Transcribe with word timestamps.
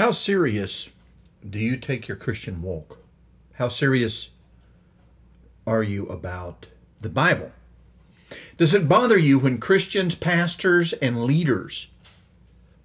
How 0.00 0.12
serious 0.12 0.88
do 1.46 1.58
you 1.58 1.76
take 1.76 2.08
your 2.08 2.16
Christian 2.16 2.62
walk? 2.62 3.00
How 3.56 3.68
serious 3.68 4.30
are 5.66 5.82
you 5.82 6.06
about 6.06 6.68
the 7.02 7.10
Bible? 7.10 7.52
Does 8.56 8.72
it 8.72 8.88
bother 8.88 9.18
you 9.18 9.38
when 9.38 9.58
Christians, 9.58 10.14
pastors, 10.14 10.94
and 10.94 11.24
leaders 11.24 11.90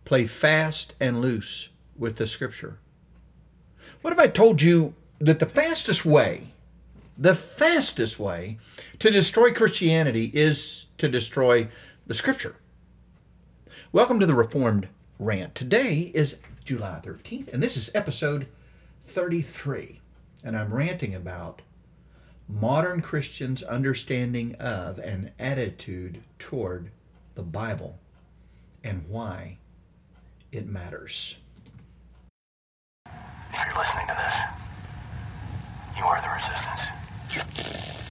play 0.03 0.27
fast 0.27 0.93
and 0.99 1.21
loose 1.21 1.69
with 1.97 2.17
the 2.17 2.27
Scripture? 2.27 2.79
What 4.01 4.11
if 4.11 4.19
I 4.19 4.27
told 4.27 4.61
you 4.61 4.93
that 5.19 5.39
the 5.39 5.45
fastest 5.45 6.05
way, 6.05 6.49
the 7.17 7.33
fastest 7.33 8.19
way 8.19 8.57
to 8.99 9.09
destroy 9.09 9.53
Christianity 9.53 10.31
is 10.33 10.87
to 10.97 11.07
destroy 11.07 11.69
the 12.05 12.13
Scripture? 12.13 12.57
Welcome 13.93 14.19
to 14.19 14.25
the 14.25 14.35
Reformed 14.35 14.89
Rant. 15.17 15.55
Today 15.55 16.11
is 16.13 16.39
July 16.65 16.99
13th, 17.03 17.53
and 17.53 17.61
this 17.61 17.77
is 17.77 17.91
episode 17.93 18.47
33. 19.09 20.01
And 20.43 20.57
I'm 20.57 20.73
ranting 20.73 21.13
about 21.13 21.61
modern 22.49 23.01
Christians' 23.01 23.61
understanding 23.61 24.55
of 24.55 24.97
and 24.97 25.31
attitude 25.37 26.23
toward 26.39 26.89
the 27.35 27.43
Bible 27.43 27.99
and 28.83 29.07
why 29.07 29.59
it 30.51 30.67
matters. 30.67 31.39
If 33.05 33.65
you're 33.65 33.77
listening 33.77 34.07
to 34.07 34.15
this, 34.17 34.33
you 35.97 36.03
are 36.03 36.19
the 36.19 36.29
resistance. 36.33 38.04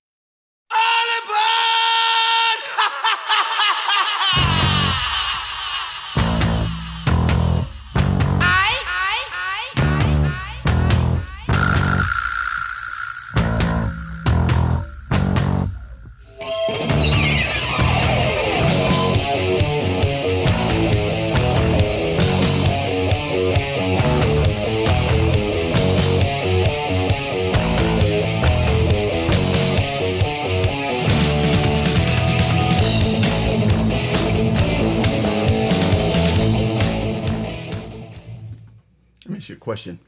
Question. 39.75 39.99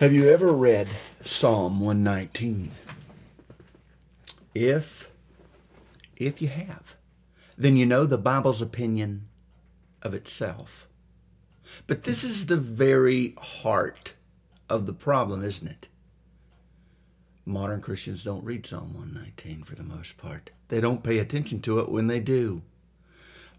Have 0.00 0.14
you 0.14 0.26
ever 0.30 0.50
read 0.50 0.88
Psalm 1.22 1.80
119? 1.80 2.70
If 4.54 5.10
if 6.16 6.40
you 6.40 6.48
have, 6.48 6.96
then 7.58 7.76
you 7.76 7.84
know 7.84 8.06
the 8.06 8.16
Bible's 8.16 8.62
opinion 8.62 9.28
of 10.00 10.14
itself. 10.14 10.88
But 11.86 12.04
this 12.04 12.24
is 12.24 12.46
the 12.46 12.56
very 12.56 13.34
heart 13.38 14.14
of 14.70 14.86
the 14.86 14.94
problem, 14.94 15.44
isn't 15.44 15.68
it? 15.68 15.88
Modern 17.44 17.82
Christians 17.82 18.24
don't 18.24 18.44
read 18.44 18.64
Psalm 18.64 18.94
119 18.94 19.64
for 19.64 19.74
the 19.74 19.82
most 19.82 20.16
part. 20.16 20.48
They 20.68 20.80
don't 20.80 21.04
pay 21.04 21.18
attention 21.18 21.60
to 21.60 21.80
it 21.80 21.90
when 21.90 22.06
they 22.06 22.20
do. 22.20 22.62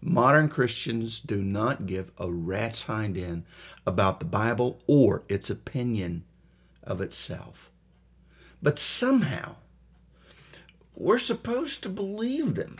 Modern 0.02 0.48
Christians 0.48 1.20
do 1.20 1.42
not 1.42 1.86
give 1.86 2.10
a 2.18 2.30
rat's 2.30 2.84
hind 2.84 3.18
end 3.18 3.44
about 3.86 4.18
the 4.18 4.24
Bible 4.24 4.80
or 4.86 5.24
its 5.28 5.50
opinion 5.50 6.24
of 6.82 7.00
itself. 7.00 7.70
But 8.62 8.78
somehow, 8.78 9.56
we're 10.94 11.18
supposed 11.18 11.82
to 11.82 11.88
believe 11.88 12.54
them. 12.54 12.76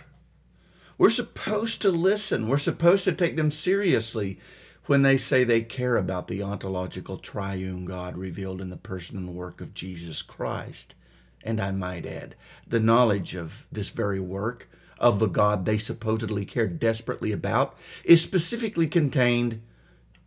We're 0.96 1.10
supposed 1.10 1.80
to 1.82 1.90
listen. 1.90 2.48
We're 2.48 2.58
supposed 2.58 3.04
to 3.04 3.12
take 3.12 3.36
them 3.36 3.50
seriously 3.50 4.38
when 4.86 5.02
they 5.02 5.16
say 5.16 5.44
they 5.44 5.62
care 5.62 5.96
about 5.96 6.28
the 6.28 6.42
ontological 6.42 7.16
triune 7.16 7.84
God 7.84 8.16
revealed 8.16 8.60
in 8.60 8.70
the 8.70 8.76
person 8.76 9.16
and 9.16 9.34
work 9.34 9.60
of 9.60 9.74
Jesus 9.74 10.20
Christ. 10.22 10.94
And 11.42 11.60
I 11.60 11.70
might 11.70 12.04
add, 12.04 12.34
the 12.66 12.80
knowledge 12.80 13.34
of 13.34 13.66
this 13.72 13.90
very 13.90 14.20
work 14.20 14.68
of 15.00 15.18
the 15.18 15.26
God 15.26 15.64
they 15.64 15.78
supposedly 15.78 16.44
care 16.44 16.68
desperately 16.68 17.32
about 17.32 17.76
is 18.04 18.22
specifically 18.22 18.86
contained 18.86 19.62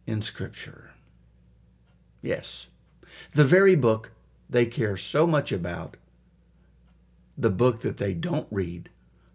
in 0.08 0.22
Scripture. 0.22 0.92
Yes, 2.22 2.68
the 3.34 3.46
very 3.46 3.76
book 3.76 4.12
they 4.50 4.66
care 4.66 4.98
so 4.98 5.28
much 5.28 5.52
about, 5.52 5.98
the 7.38 7.50
book 7.50 7.82
that 7.82 7.98
they 7.98 8.14
don't 8.14 8.48
read, 8.52 8.90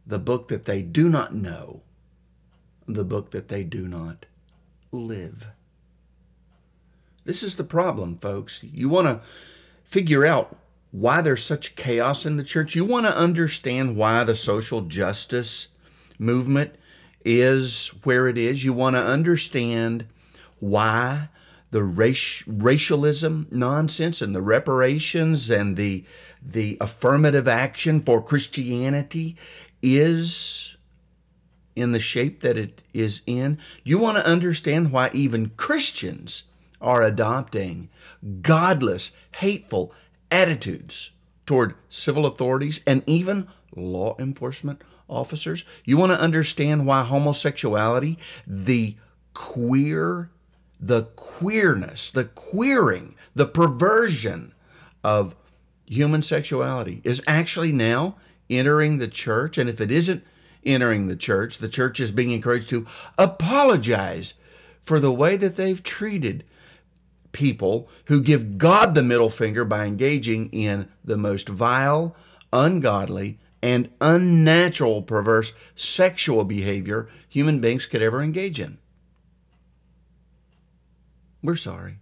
the 0.07 0.19
book 0.19 0.49
that 0.49 0.65
they 0.65 0.83
do 0.83 1.09
not 1.09 1.35
know, 1.35 1.83
the 2.87 3.05
book 3.05 3.31
that 3.31 3.49
they 3.49 3.63
do 3.63 3.87
not 3.87 4.27
live. 4.91 5.49
This 7.25 7.43
is 7.43 7.57
the 7.57 7.65
problem, 7.65 8.19
folks. 8.19 8.63
You 8.63 8.89
want 8.89 9.07
to 9.07 9.21
figure 9.85 10.25
out 10.25 10.57
why 10.91 11.21
there's 11.21 11.45
such 11.45 11.77
chaos 11.77 12.25
in 12.25 12.37
the 12.37 12.45
church. 12.45 12.75
You 12.75 12.85
want 12.85 13.07
to 13.07 13.17
understand 13.17 13.97
why 13.97 14.25
the 14.25 14.37
social 14.37 14.83
justice 14.83 15.69
movement 16.19 16.75
is 17.25 17.89
where 18.05 18.29
it 18.29 18.39
is. 18.39 18.65
You 18.65 18.73
want 18.73 18.97
to 18.97 19.03
understand 19.03 20.07
why 20.61 21.29
the 21.71 21.83
race, 21.83 22.43
racialism 22.47 23.47
nonsense 23.51 24.23
and 24.23 24.35
the 24.35 24.43
reparations 24.43 25.51
and 25.51 25.77
the 25.77 26.05
the 26.41 26.79
affirmative 26.81 27.49
action 27.49 28.01
for 28.01 28.23
Christianity 28.23 29.37
is 29.83 30.77
in 31.75 31.93
the 31.93 32.01
shape 32.01 32.41
that 32.41 32.57
it 32.57 32.83
is 32.95 33.23
in. 33.27 33.59
You 33.85 33.99
want 33.99 34.17
to 34.17 34.27
understand 34.27 34.93
why 34.93 35.11
even 35.13 35.51
Christians 35.57 36.45
are 36.81 37.03
adopting 37.03 37.89
godless, 38.41 39.13
hateful 39.33 39.93
attitudes 40.31 41.13
toward 41.47 41.75
civil 41.89 42.27
authorities 42.27 42.83
and 42.87 43.03
even 43.07 43.49
law 43.75 44.17
enforcement 44.19 44.83
officers. 45.09 45.65
You 45.85 45.97
want 45.97 46.13
to 46.13 46.21
understand 46.21 46.87
why 46.87 47.05
homosexuality, 47.05 48.19
the 48.47 48.97
queer, 49.35 50.31
the 50.81 51.05
queerness, 51.17 52.11
the 52.11 52.25
queering, 52.25 53.15
the 53.35 53.47
perversion 53.47 54.53
of 55.03 55.35
human 55.87 56.23
sexuality 56.23 57.01
is 57.05 57.23
actually 57.27 57.73
now 57.73 58.17
entering 58.51 58.99
the 58.99 59.09
church. 59.09 59.59
And 59.59 59.69
if 59.69 59.81
it 59.81 59.91
isn't 59.91 60.25
entering 60.65 61.07
the 61.07 61.17
church, 61.17 61.59
the 61.59 61.69
church 61.69 62.01
is 62.01 62.11
being 62.11 62.31
encouraged 62.31 62.69
to 62.71 62.87
apologize 63.17 64.35
for 64.85 65.01
the 65.01 65.13
way 65.13 65.37
that 65.37 65.57
they've 65.57 65.83
treated 65.83 66.45
people 67.33 67.89
who 68.07 68.21
give 68.21 68.59
God 68.59 68.95
the 68.95 69.03
middle 69.03 69.31
finger 69.31 69.65
by 69.65 69.85
engaging 69.85 70.51
in 70.51 70.89
the 71.05 71.17
most 71.17 71.49
vile, 71.49 72.17
ungodly, 72.53 73.39
and 73.63 73.91
unnatural, 74.01 75.03
perverse 75.03 75.53
sexual 75.75 76.45
behavior 76.45 77.09
human 77.29 77.61
beings 77.61 77.87
could 77.87 78.03
ever 78.03 78.23
engage 78.23 78.59
in. 78.59 78.79
We're 81.43 81.57
sorry. 81.57 81.99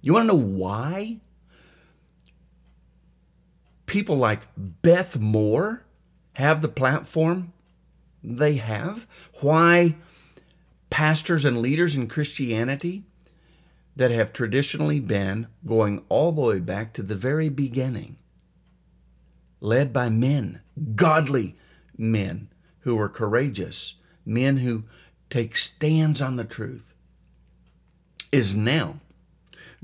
You 0.00 0.14
want 0.14 0.28
to 0.28 0.36
know 0.36 0.42
why? 0.42 1.20
People 3.86 4.16
like 4.16 4.40
Beth 4.56 5.18
Moore 5.18 5.84
have 6.34 6.62
the 6.62 6.68
platform 6.68 7.52
they 8.22 8.54
have? 8.54 9.06
Why 9.40 9.96
pastors 10.90 11.44
and 11.44 11.60
leaders 11.60 11.94
in 11.94 12.08
Christianity 12.08 13.04
that 13.96 14.10
have 14.10 14.32
traditionally 14.32 15.00
been 15.00 15.46
going 15.66 16.02
all 16.08 16.32
the 16.32 16.40
way 16.40 16.58
back 16.58 16.92
to 16.94 17.02
the 17.02 17.14
very 17.14 17.48
beginning, 17.48 18.16
led 19.60 19.92
by 19.92 20.08
men, 20.08 20.60
godly 20.94 21.56
men 21.96 22.48
who 22.80 22.98
are 22.98 23.08
courageous, 23.08 23.94
men 24.24 24.58
who 24.58 24.84
take 25.28 25.56
stands 25.56 26.20
on 26.20 26.36
the 26.36 26.44
truth, 26.44 26.94
is 28.30 28.56
now 28.56 28.98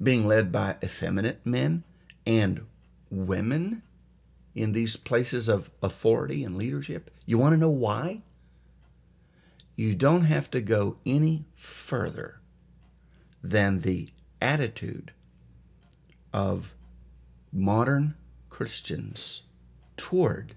being 0.02 0.26
led 0.26 0.50
by 0.50 0.76
effeminate 0.82 1.44
men 1.44 1.84
and 2.26 2.64
women 3.10 3.82
in 4.54 4.72
these 4.72 4.96
places 4.96 5.48
of 5.48 5.70
authority 5.82 6.44
and 6.44 6.56
leadership. 6.56 7.10
You 7.26 7.38
want 7.38 7.52
to 7.52 7.60
know 7.60 7.70
why? 7.70 8.22
You 9.76 9.94
don't 9.94 10.24
have 10.24 10.50
to 10.52 10.60
go 10.60 10.96
any 11.06 11.44
further 11.54 12.37
than 13.42 13.80
the 13.80 14.08
attitude 14.40 15.12
of 16.32 16.74
modern 17.52 18.14
Christians 18.50 19.42
toward 19.96 20.54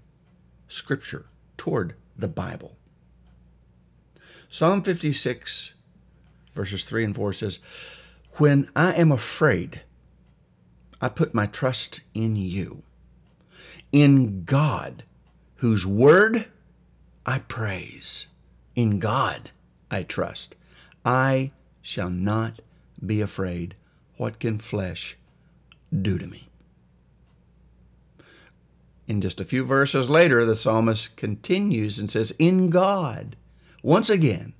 Scripture, 0.68 1.26
toward 1.56 1.94
the 2.16 2.28
Bible. 2.28 2.76
Psalm 4.48 4.82
56, 4.82 5.74
verses 6.54 6.84
3 6.84 7.04
and 7.04 7.16
4 7.16 7.32
says, 7.32 7.60
When 8.34 8.70
I 8.76 8.92
am 8.94 9.10
afraid, 9.10 9.82
I 11.00 11.08
put 11.08 11.34
my 11.34 11.46
trust 11.46 12.02
in 12.14 12.36
you, 12.36 12.82
in 13.90 14.44
God, 14.44 15.04
whose 15.56 15.86
word 15.86 16.46
I 17.24 17.38
praise. 17.38 18.26
In 18.74 18.98
God 18.98 19.50
I 19.90 20.02
trust. 20.02 20.56
I 21.04 21.52
shall 21.82 22.10
not 22.10 22.60
be 23.04 23.20
afraid. 23.20 23.74
What 24.16 24.38
can 24.38 24.58
flesh 24.58 25.16
do 25.90 26.18
to 26.18 26.26
me? 26.26 26.48
In 29.08 29.20
just 29.20 29.40
a 29.40 29.44
few 29.44 29.64
verses 29.64 30.08
later, 30.08 30.44
the 30.44 30.56
psalmist 30.56 31.16
continues 31.16 31.98
and 31.98 32.10
says, 32.10 32.32
In 32.38 32.70
God, 32.70 33.36
once 33.82 34.08
again, 34.08 34.54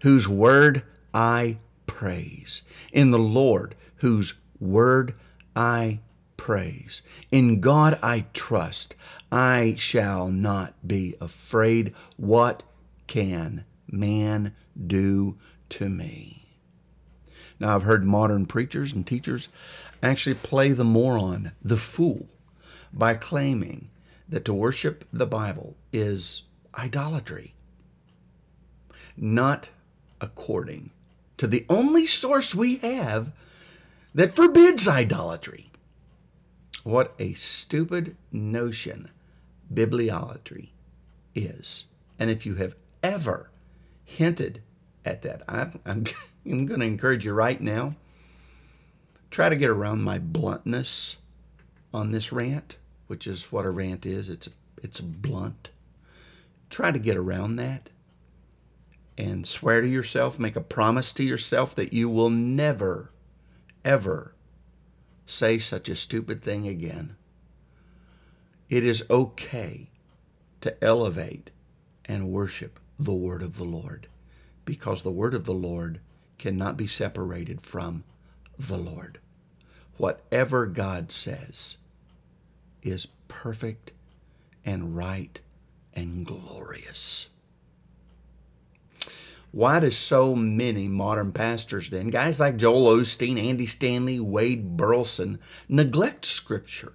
whose 0.00 0.26
word 0.26 0.82
I 1.12 1.58
praise. 1.86 2.62
In 2.92 3.10
the 3.10 3.18
Lord, 3.18 3.74
whose 3.96 4.34
word 4.58 5.14
I 5.54 6.00
praise. 6.36 7.02
In 7.30 7.60
God 7.60 7.98
I 8.02 8.26
trust. 8.34 8.94
I 9.30 9.74
shall 9.78 10.28
not 10.28 10.74
be 10.86 11.14
afraid. 11.20 11.94
What 12.16 12.62
can 13.06 13.64
man 13.88 14.54
do 14.86 15.36
to 15.70 15.88
me? 15.88 16.43
Now, 17.64 17.76
I've 17.76 17.84
heard 17.84 18.04
modern 18.04 18.44
preachers 18.44 18.92
and 18.92 19.06
teachers 19.06 19.48
actually 20.02 20.34
play 20.34 20.72
the 20.72 20.84
moron, 20.84 21.52
the 21.62 21.78
fool, 21.78 22.28
by 22.92 23.14
claiming 23.14 23.88
that 24.28 24.44
to 24.44 24.52
worship 24.52 25.06
the 25.10 25.24
Bible 25.24 25.74
is 25.90 26.42
idolatry, 26.74 27.54
not 29.16 29.70
according 30.20 30.90
to 31.38 31.46
the 31.46 31.64
only 31.70 32.06
source 32.06 32.54
we 32.54 32.76
have 32.76 33.32
that 34.14 34.36
forbids 34.36 34.86
idolatry. 34.86 35.68
What 36.82 37.14
a 37.18 37.32
stupid 37.32 38.14
notion 38.30 39.08
bibliolatry 39.72 40.68
is. 41.34 41.86
And 42.18 42.30
if 42.30 42.44
you 42.44 42.56
have 42.56 42.76
ever 43.02 43.48
hinted 44.04 44.60
at 45.04 45.22
that, 45.22 45.42
I'm, 45.48 45.80
I'm, 45.86 46.04
I'm 46.46 46.66
going 46.66 46.80
to 46.80 46.86
encourage 46.86 47.24
you 47.24 47.32
right 47.32 47.60
now 47.60 47.94
try 49.34 49.48
to 49.48 49.56
get 49.56 49.68
around 49.68 50.00
my 50.00 50.16
bluntness 50.16 51.16
on 51.92 52.12
this 52.12 52.30
rant, 52.30 52.76
which 53.08 53.26
is 53.26 53.50
what 53.50 53.64
a 53.64 53.70
rant 53.70 54.06
is. 54.06 54.28
It's 54.28 54.48
it's 54.80 55.00
blunt. 55.00 55.70
Try 56.70 56.92
to 56.92 57.00
get 57.00 57.16
around 57.16 57.56
that 57.56 57.90
and 59.18 59.44
swear 59.44 59.80
to 59.80 59.88
yourself, 59.88 60.38
make 60.38 60.54
a 60.54 60.60
promise 60.60 61.12
to 61.14 61.24
yourself 61.24 61.74
that 61.74 61.92
you 61.92 62.08
will 62.08 62.30
never 62.30 63.10
ever 63.84 64.34
say 65.26 65.58
such 65.58 65.88
a 65.88 65.96
stupid 65.96 66.40
thing 66.40 66.68
again. 66.68 67.16
It 68.68 68.84
is 68.84 69.04
okay 69.10 69.88
to 70.60 70.84
elevate 70.84 71.50
and 72.04 72.28
worship 72.28 72.78
the 73.00 73.12
word 73.12 73.42
of 73.42 73.56
the 73.56 73.64
Lord 73.64 74.06
because 74.64 75.02
the 75.02 75.10
word 75.10 75.34
of 75.34 75.44
the 75.44 75.52
Lord 75.54 76.00
cannot 76.38 76.76
be 76.76 76.86
separated 76.86 77.60
from 77.62 78.04
the 78.58 78.76
Lord. 78.78 79.18
Whatever 79.96 80.66
God 80.66 81.12
says 81.12 81.76
is 82.82 83.08
perfect 83.28 83.92
and 84.64 84.96
right 84.96 85.40
and 85.94 86.26
glorious. 86.26 87.28
Why 89.52 89.78
do 89.78 89.92
so 89.92 90.34
many 90.34 90.88
modern 90.88 91.30
pastors 91.30 91.90
then, 91.90 92.10
guys 92.10 92.40
like 92.40 92.56
Joel 92.56 92.96
Osteen, 92.96 93.38
Andy 93.38 93.66
Stanley, 93.66 94.18
Wade 94.18 94.76
Burleson, 94.76 95.38
neglect 95.68 96.26
Scripture 96.26 96.94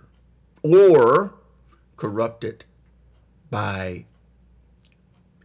or 0.62 1.36
corrupt 1.96 2.44
it 2.44 2.66
by 3.50 4.06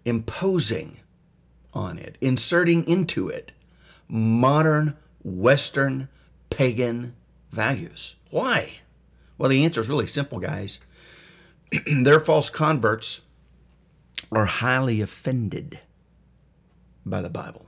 imposing 0.04 0.98
on 1.74 1.98
it, 1.98 2.16
inserting 2.20 2.86
into 2.88 3.28
it 3.28 3.52
modern 4.08 4.96
Western 5.22 6.08
pagan 6.50 7.14
values? 7.50 8.16
Why? 8.30 8.70
Well, 9.36 9.50
the 9.50 9.64
answer 9.64 9.80
is 9.80 9.88
really 9.88 10.06
simple, 10.06 10.38
guys. 10.38 10.80
Their 11.86 12.20
false 12.20 12.50
converts 12.50 13.22
are 14.30 14.46
highly 14.46 15.00
offended 15.00 15.80
by 17.04 17.20
the 17.20 17.30
Bible, 17.30 17.66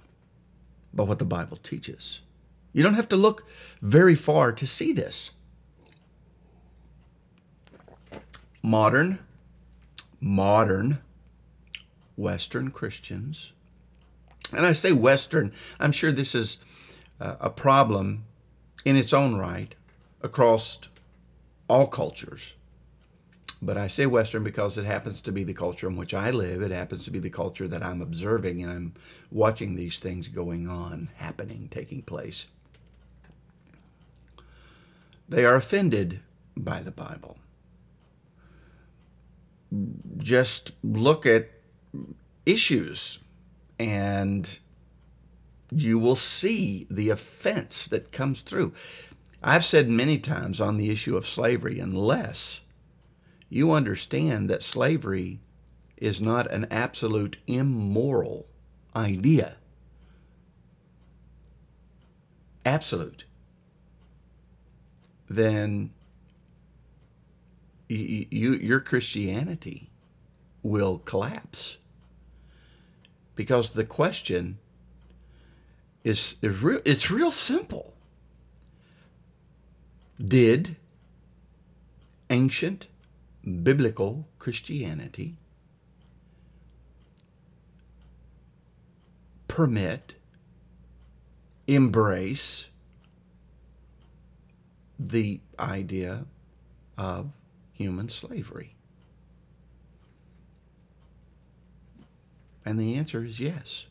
by 0.95 1.05
what 1.05 1.19
the 1.19 1.25
Bible 1.25 1.57
teaches. 1.57 2.21
You 2.73 2.83
don't 2.83 2.95
have 2.95 3.09
to 3.09 3.17
look 3.17 3.45
very 3.81 4.15
far 4.15 4.53
to 4.53 4.67
see 4.67 4.93
this. 4.93 5.33
Modern, 8.63 9.19
modern 10.21 10.99
Western 12.17 12.71
Christians, 12.71 13.53
and 14.55 14.67
I 14.67 14.73
say 14.73 14.93
Western, 14.93 15.53
I'm 15.81 15.93
sure 15.93 16.13
this 16.13 16.35
is 16.35 16.59
uh, 17.21 17.37
a 17.41 17.51
problem 17.51 18.25
in 18.85 18.97
its 18.97 19.13
own 19.13 19.37
right 19.37 19.75
across 20.23 20.81
all 21.69 21.87
cultures. 21.87 22.55
But 23.63 23.77
I 23.77 23.89
say 23.89 24.07
Western 24.07 24.45
because 24.45 24.77
it 24.77 24.85
happens 24.85 25.21
to 25.23 25.33
be 25.33 25.43
the 25.43 25.55
culture 25.55 25.89
in 25.89 25.97
which 25.97 26.13
I 26.13 26.31
live. 26.31 26.61
It 26.63 26.71
happens 26.71 27.05
to 27.05 27.11
be 27.11 27.19
the 27.19 27.31
culture 27.31 27.67
that 27.67 27.83
I'm 27.83 28.03
observing, 28.03 28.63
and 28.63 28.71
I'm 28.71 28.95
watching 29.31 29.75
these 29.75 29.99
things 29.99 30.29
going 30.29 30.69
on, 30.69 31.09
happening, 31.17 31.69
taking 31.71 32.03
place. 32.03 32.47
They 35.29 35.45
are 35.45 35.57
offended 35.57 36.21
by 36.57 36.83
the 36.83 36.91
Bible. 36.91 37.39
Just 40.19 40.73
look 40.85 41.27
at 41.27 41.49
issues, 42.45 43.19
and 43.79 44.59
you 45.71 45.99
will 45.99 46.17
see 46.17 46.87
the 46.91 47.11
offense 47.11 47.89
that 47.89 48.13
comes 48.13 48.41
through. 48.41 48.73
I've 49.43 49.65
said 49.65 49.89
many 49.89 50.19
times 50.19 50.61
on 50.61 50.77
the 50.77 50.91
issue 50.91 51.17
of 51.17 51.29
slavery, 51.29 51.79
unless 51.79 52.61
you 53.49 53.73
understand 53.73 54.51
that 54.51 54.63
slavery 54.63 55.41
is 55.97 56.21
not 56.21 56.51
an 56.51 56.67
absolute 56.71 57.37
immoral 57.47 58.47
idea. 58.95 59.57
Absolute. 62.65 63.25
Then 65.29 65.91
you, 67.89 68.27
you, 68.31 68.55
your 68.55 68.81
Christianity 68.81 69.91
will 70.63 70.99
collapse. 70.99 71.77
Because 73.37 73.71
the 73.71 73.85
question 73.85 74.59
is, 76.03 76.37
is 76.43 76.63
real, 76.63 76.81
it's 76.85 77.11
real 77.11 77.31
simple. 77.31 77.95
Did 80.23 80.77
ancient 82.31 82.89
biblical 83.63 84.27
Christianity 84.39 85.37
permit, 89.49 90.15
embrace 91.67 92.67
the 94.99 95.41
idea 95.59 96.25
of 96.97 97.31
human 97.73 98.09
slavery? 98.09 98.76
And 102.67 102.81
the 102.81 102.97
answer 102.97 103.25
is 103.25 103.39
yes, 103.39 103.87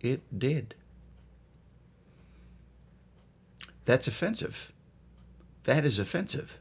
it 0.00 0.22
did. 0.38 0.76
That's 3.84 4.06
offensive. 4.06 4.72
That 5.64 5.84
is 5.84 5.98
offensive 5.98 6.58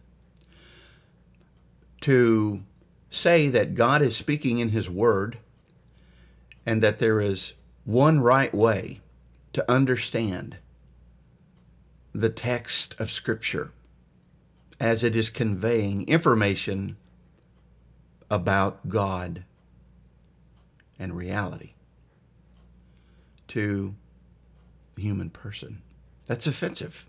to 2.02 2.64
say 3.12 3.50
that 3.50 3.76
God 3.76 4.02
is 4.02 4.16
speaking 4.16 4.58
in 4.58 4.70
His 4.70 4.90
Word 4.90 5.38
and 6.66 6.82
that 6.82 6.98
there 6.98 7.22
is 7.22 7.54
one 7.86 8.20
right 8.20 8.54
way 8.54 9.02
to 9.54 9.72
understand 9.72 10.58
the 12.14 12.30
text 12.30 13.00
of 13.00 13.12
Scripture 13.12 13.72
as 14.80 15.04
it 15.04 15.16
is 15.16 15.30
conveying 15.30 16.08
information 16.08 16.98
about 18.32 18.90
God 18.90 19.44
and 21.02 21.18
reality 21.18 21.72
to 23.48 23.96
the 24.94 25.02
human 25.02 25.32
person. 25.32 25.82
That's 26.28 26.46
offensive. 26.46 27.08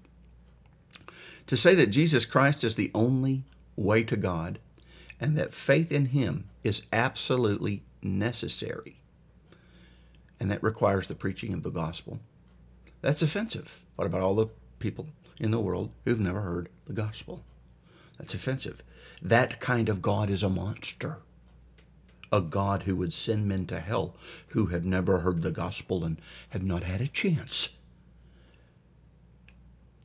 To 1.46 1.56
say 1.56 1.74
that 1.74 1.90
Jesus 1.90 2.24
Christ 2.24 2.64
is 2.64 2.74
the 2.74 2.90
only 2.94 3.44
way 3.76 4.02
to 4.04 4.16
God 4.16 4.58
and 5.20 5.36
that 5.36 5.52
faith 5.52 5.92
in 5.92 6.06
Him 6.06 6.48
is 6.64 6.86
absolutely 6.90 7.82
necessary. 8.02 8.96
And 10.40 10.50
that 10.50 10.62
requires 10.62 11.06
the 11.06 11.14
preaching 11.14 11.52
of 11.52 11.62
the 11.62 11.70
gospel. 11.70 12.18
That's 13.02 13.22
offensive. 13.22 13.78
What 13.96 14.06
about 14.06 14.22
all 14.22 14.34
the 14.34 14.48
people 14.78 15.08
in 15.38 15.50
the 15.50 15.60
world 15.60 15.92
who've 16.04 16.18
never 16.18 16.40
heard 16.40 16.70
the 16.86 16.94
gospel? 16.94 17.44
That's 18.18 18.32
offensive. 18.34 18.82
That 19.20 19.60
kind 19.60 19.90
of 19.90 20.00
God 20.00 20.30
is 20.30 20.42
a 20.42 20.48
monster. 20.48 21.18
A 22.32 22.40
God 22.40 22.84
who 22.84 22.96
would 22.96 23.12
send 23.12 23.46
men 23.46 23.66
to 23.66 23.78
hell 23.78 24.16
who 24.48 24.66
have 24.66 24.86
never 24.86 25.18
heard 25.18 25.42
the 25.42 25.50
gospel 25.50 26.02
and 26.02 26.18
have 26.48 26.62
not 26.62 26.82
had 26.82 27.02
a 27.02 27.06
chance 27.06 27.76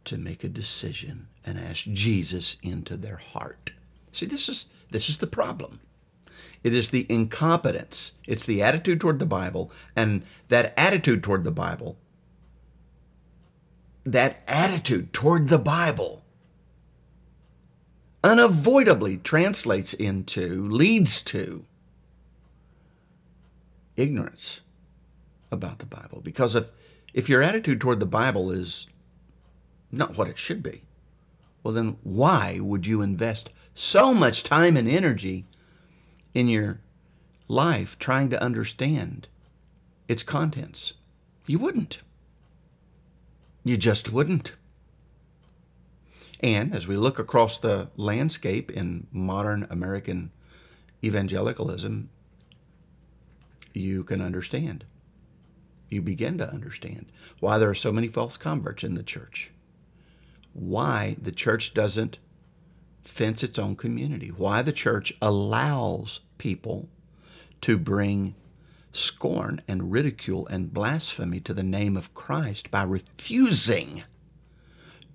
to 0.04 0.18
make 0.18 0.44
a 0.44 0.50
decision 0.50 1.28
and 1.46 1.58
ask 1.58 1.86
Jesus 1.86 2.58
into 2.62 2.98
their 2.98 3.18
heart. 3.18 3.72
See, 4.12 4.26
this 4.26 4.50
is 4.50 4.66
this 4.90 5.10
is 5.10 5.18
the 5.18 5.28
problem. 5.28 5.80
It 6.64 6.74
is 6.74 6.90
the 6.90 7.06
incompetence. 7.10 8.14
It's 8.26 8.46
the 8.46 8.62
attitude 8.62 9.00
toward 9.00 9.20
the 9.20 9.26
Bible, 9.26 9.72
and 9.96 10.24
that 10.48 10.74
attitude 10.78 11.24
toward 11.24 11.44
the 11.44 11.52
Bible, 11.52 11.98
that 14.06 14.42
attitude 14.48 15.14
toward 15.14 15.50
the 15.50 15.58
Bible 15.58 16.24
unavoidably 18.24 19.18
translates 19.18 19.94
into, 19.94 20.68
leads 20.68 21.22
to 21.24 21.66
ignorance 23.98 24.62
about 25.52 25.80
the 25.80 25.86
Bible. 25.86 26.22
Because 26.24 26.56
if, 26.56 26.66
if 27.14 27.28
your 27.28 27.42
attitude 27.42 27.82
toward 27.82 28.00
the 28.00 28.06
Bible 28.06 28.52
is 28.52 28.88
not 29.92 30.18
what 30.18 30.30
it 30.30 30.38
should 30.38 30.64
be, 30.64 30.84
well, 31.64 31.74
then 31.74 31.98
why 32.04 32.60
would 32.62 32.86
you 32.86 33.02
invest 33.02 33.50
so 33.76 34.14
much 34.14 34.44
time 34.44 34.78
and 34.78 34.88
energy 34.88 35.46
in 36.34 36.48
your 36.48 36.80
life 37.48 37.98
trying 38.00 38.30
to 38.30 38.42
understand 38.42 39.28
its 40.08 40.24
contents? 40.24 40.94
You 41.46 41.60
wouldn't. 41.60 42.00
You 43.64 43.78
just 43.78 44.12
wouldn't. 44.12 44.54
And 46.40 46.74
as 46.74 46.88
we 46.88 46.96
look 46.96 47.20
across 47.20 47.58
the 47.58 47.90
landscape 47.98 48.70
in 48.70 49.08
modern 49.12 49.68
American 49.70 50.32
evangelicalism, 51.04 52.10
you 53.78 54.04
can 54.04 54.22
understand. 54.22 54.86
You 55.90 56.02
begin 56.02 56.38
to 56.40 56.50
understand 56.50 57.12
why 57.40 57.58
there 57.58 57.70
are 57.70 57.76
so 57.76 57.92
many 57.92 58.08
false 58.08 58.38
converts 58.38 58.84
in 58.84 58.96
the 58.96 59.04
church, 59.04 59.52
why 60.54 61.16
the 61.22 61.32
church 61.32 61.74
doesn't 61.74 62.18
fence 63.04 63.44
its 63.44 63.58
own 63.58 63.76
community, 63.76 64.30
why 64.30 64.62
the 64.62 64.74
church 64.74 65.14
allows 65.22 66.20
people 66.38 66.90
to 67.62 67.78
bring 67.78 68.36
scorn 68.92 69.62
and 69.68 69.92
ridicule 69.92 70.48
and 70.48 70.74
blasphemy 70.74 71.40
to 71.40 71.54
the 71.54 71.64
name 71.64 71.96
of 71.96 72.14
Christ 72.14 72.70
by 72.72 72.84
refusing 72.84 74.04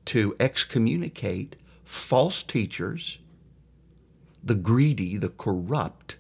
to 0.07 0.35
excommunicate 0.41 1.57
false 1.85 2.43
teachers, 2.43 3.19
the 4.43 4.55
greedy, 4.55 5.17
the 5.17 5.29
corrupt, 5.29 6.17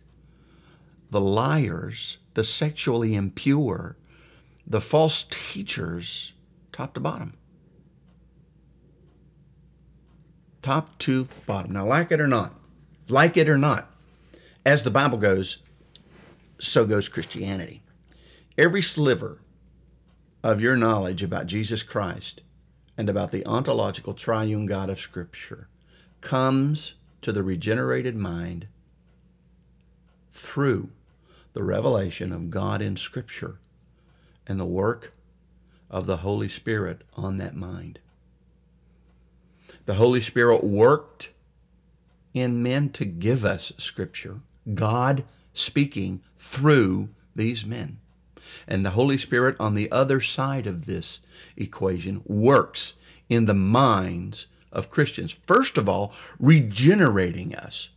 the 1.11 1.21
liars, 1.21 2.19
the 2.35 2.45
sexually 2.45 3.15
impure, 3.15 3.97
the 4.67 4.81
false 4.81 5.27
teachers, 5.31 6.33
top 6.73 6.95
to 6.95 7.01
bottom. 7.01 7.35
Top 10.63 10.99
to 11.01 11.29
bottom. 11.47 11.73
Now, 11.73 11.87
like 11.87 12.13
it 12.13 12.21
or 12.21 12.29
not, 12.29 12.55
like 13.09 13.37
it 13.37 13.49
or 13.49 13.59
not, 13.59 13.91
as 14.65 14.85
the 14.85 14.91
Bible 14.91 15.19
goes, 15.19 15.63
so 16.61 16.87
goes 16.87 17.09
Christianity. 17.09 17.83
Every 18.57 18.83
sliver 18.83 19.39
of 20.43 20.61
your 20.61 20.77
knowledge 20.77 21.23
about 21.23 21.47
Jesus 21.47 21.83
Christ 21.83 22.43
and 22.97 23.09
about 23.09 23.33
the 23.33 23.45
ontological 23.47 24.15
triune 24.15 24.67
God 24.67 24.91
of 24.91 25.01
Scripture 25.01 25.69
comes 26.21 26.95
to 27.23 27.33
the 27.33 27.43
regenerated 27.43 28.15
mind 28.17 28.69
through 30.33 30.91
the 31.53 31.63
revelation 31.63 32.33
of 32.33 32.51
God 32.51 32.81
in 32.81 32.97
Scripture 32.97 33.59
and 34.47 34.59
the 34.59 34.65
work 34.65 35.13
of 35.91 36.07
the 36.07 36.19
Holy 36.19 36.49
Spirit 36.49 37.03
on 37.15 37.37
that 37.39 37.55
mind. 37.55 37.99
The 39.85 39.95
Holy 39.95 40.21
Spirit 40.21 40.65
worked 40.65 41.31
in 42.35 42.63
men 42.63 42.91
to 42.91 43.05
give 43.05 43.45
us 43.45 43.73
Scripture, 43.77 44.41
God 44.75 45.25
speaking 45.53 46.23
through 46.39 47.09
these 47.37 47.67
men. 47.67 47.99
And 48.67 48.85
the 48.85 48.91
Holy 48.91 49.19
Spirit 49.19 49.57
on 49.59 49.75
the 49.75 49.91
other 49.91 50.21
side 50.21 50.67
of 50.67 50.87
this 50.87 51.21
equation 51.57 52.23
works 52.27 52.95
in 53.29 53.47
the 53.47 53.55
minds 53.55 54.47
of 54.71 54.91
Christians. 54.91 55.33
First 55.33 55.77
of 55.77 55.89
all, 55.89 56.13
regenerating 56.39 57.55
us 57.55 57.91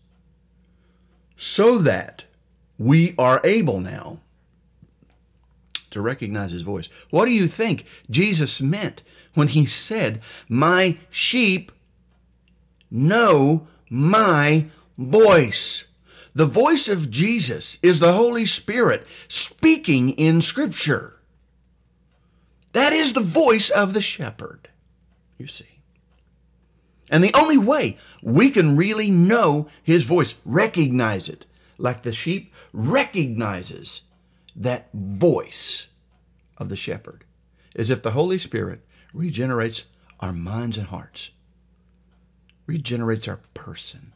so 1.38 1.78
that 1.80 2.26
we 2.78 3.16
are 3.18 3.42
able 3.44 3.80
now 3.80 4.20
to 5.92 6.02
recognize 6.02 6.52
his 6.52 6.62
voice. 6.62 6.90
What 7.10 7.26
do 7.26 7.32
you 7.32 7.48
think 7.48 7.86
Jesus 8.10 8.62
meant 8.62 9.02
when 9.34 9.48
he 9.48 9.66
said, 9.66 10.22
My 10.50 10.98
sheep 11.10 11.72
know 12.92 13.68
my 13.90 14.68
voice? 14.98 15.86
The 16.34 16.46
voice 16.46 16.90
of 16.90 17.10
Jesus 17.10 17.78
is 17.82 18.02
the 18.02 18.12
Holy 18.12 18.46
Spirit 18.46 19.08
speaking 19.30 20.10
in 20.10 20.42
Scripture. 20.42 21.14
That 22.74 22.92
is 22.92 23.14
the 23.14 23.22
voice 23.22 23.70
of 23.70 23.94
the 23.94 24.02
shepherd, 24.02 24.68
you 25.38 25.48
see. 25.48 25.80
And 27.10 27.24
the 27.24 27.34
only 27.34 27.58
way 27.58 27.98
we 28.22 28.50
can 28.50 28.76
really 28.76 29.10
know 29.10 29.70
his 29.82 30.04
voice, 30.04 30.36
recognize 30.44 31.30
it, 31.30 31.46
like 31.78 32.04
the 32.04 32.12
sheep 32.12 32.54
recognizes 32.74 34.02
that 34.56 34.90
voice 34.94 35.88
of 36.58 36.70
the 36.70 36.76
shepherd, 36.76 37.26
is 37.76 37.90
if 37.90 38.02
the 38.02 38.12
Holy 38.12 38.38
Spirit 38.38 38.82
regenerates 39.14 39.86
our 40.20 40.32
minds 40.32 40.78
and 40.78 40.88
hearts, 40.88 41.32
regenerates 42.66 43.28
our 43.28 43.40
person. 43.54 44.14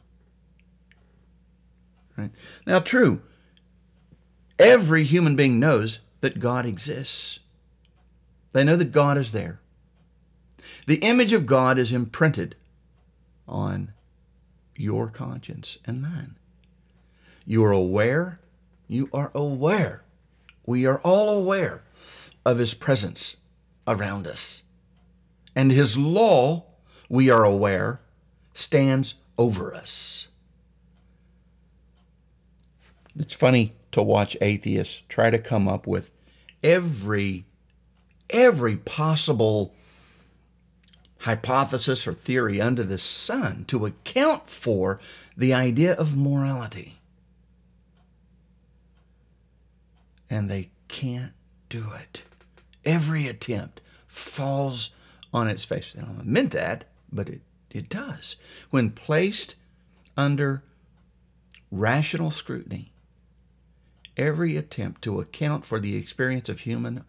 Right? 2.16 2.30
Now, 2.66 2.80
true, 2.80 3.22
every 4.58 5.04
human 5.04 5.36
being 5.36 5.60
knows 5.60 6.00
that 6.20 6.40
God 6.40 6.66
exists. 6.66 7.40
They 8.52 8.64
know 8.64 8.76
that 8.76 8.92
God 8.92 9.16
is 9.16 9.32
there. 9.32 9.60
The 10.86 10.96
image 10.96 11.32
of 11.32 11.46
God 11.46 11.78
is 11.78 11.92
imprinted 11.92 12.56
on 13.46 13.92
your 14.76 15.08
conscience 15.08 15.78
and 15.84 16.02
mine. 16.02 16.36
You 17.46 17.64
are 17.64 17.72
aware, 17.72 18.40
you 18.88 19.08
are 19.12 19.30
aware, 19.34 20.02
we 20.66 20.86
are 20.86 20.98
all 20.98 21.30
aware 21.30 21.82
of 22.44 22.58
His 22.58 22.74
presence 22.74 23.36
around 23.86 24.26
us. 24.26 24.62
And 25.54 25.72
His 25.72 25.96
law, 25.96 26.64
we 27.08 27.28
are 27.30 27.44
aware, 27.44 28.00
stands 28.54 29.16
over 29.36 29.74
us. 29.74 30.28
It's 33.18 33.32
funny 33.32 33.74
to 33.92 34.02
watch 34.02 34.36
atheists 34.40 35.02
try 35.08 35.30
to 35.30 35.38
come 35.38 35.66
up 35.66 35.86
with 35.86 36.10
every 36.62 37.44
every 38.28 38.76
possible 38.76 39.74
hypothesis 41.18 42.06
or 42.06 42.14
theory 42.14 42.60
under 42.60 42.84
the 42.84 42.98
sun 42.98 43.64
to 43.66 43.84
account 43.84 44.48
for 44.48 45.00
the 45.36 45.52
idea 45.52 45.92
of 45.94 46.16
morality. 46.16 46.99
And 50.30 50.48
they 50.48 50.70
can't 50.88 51.32
do 51.68 51.88
it. 51.92 52.22
Every 52.84 53.26
attempt 53.26 53.80
falls 54.06 54.90
on 55.34 55.48
its 55.48 55.64
face. 55.64 55.92
They 55.92 56.00
don't 56.00 56.24
meant 56.24 56.52
that, 56.52 56.84
but 57.12 57.28
it, 57.28 57.40
it 57.70 57.88
does. 57.88 58.36
When 58.70 58.90
placed 58.90 59.56
under 60.16 60.62
rational 61.70 62.30
scrutiny, 62.30 62.92
every 64.16 64.56
attempt 64.56 65.02
to 65.02 65.20
account 65.20 65.64
for 65.64 65.80
the 65.80 65.96
experience 65.96 66.48
of 66.48 66.60
human 66.60 67.04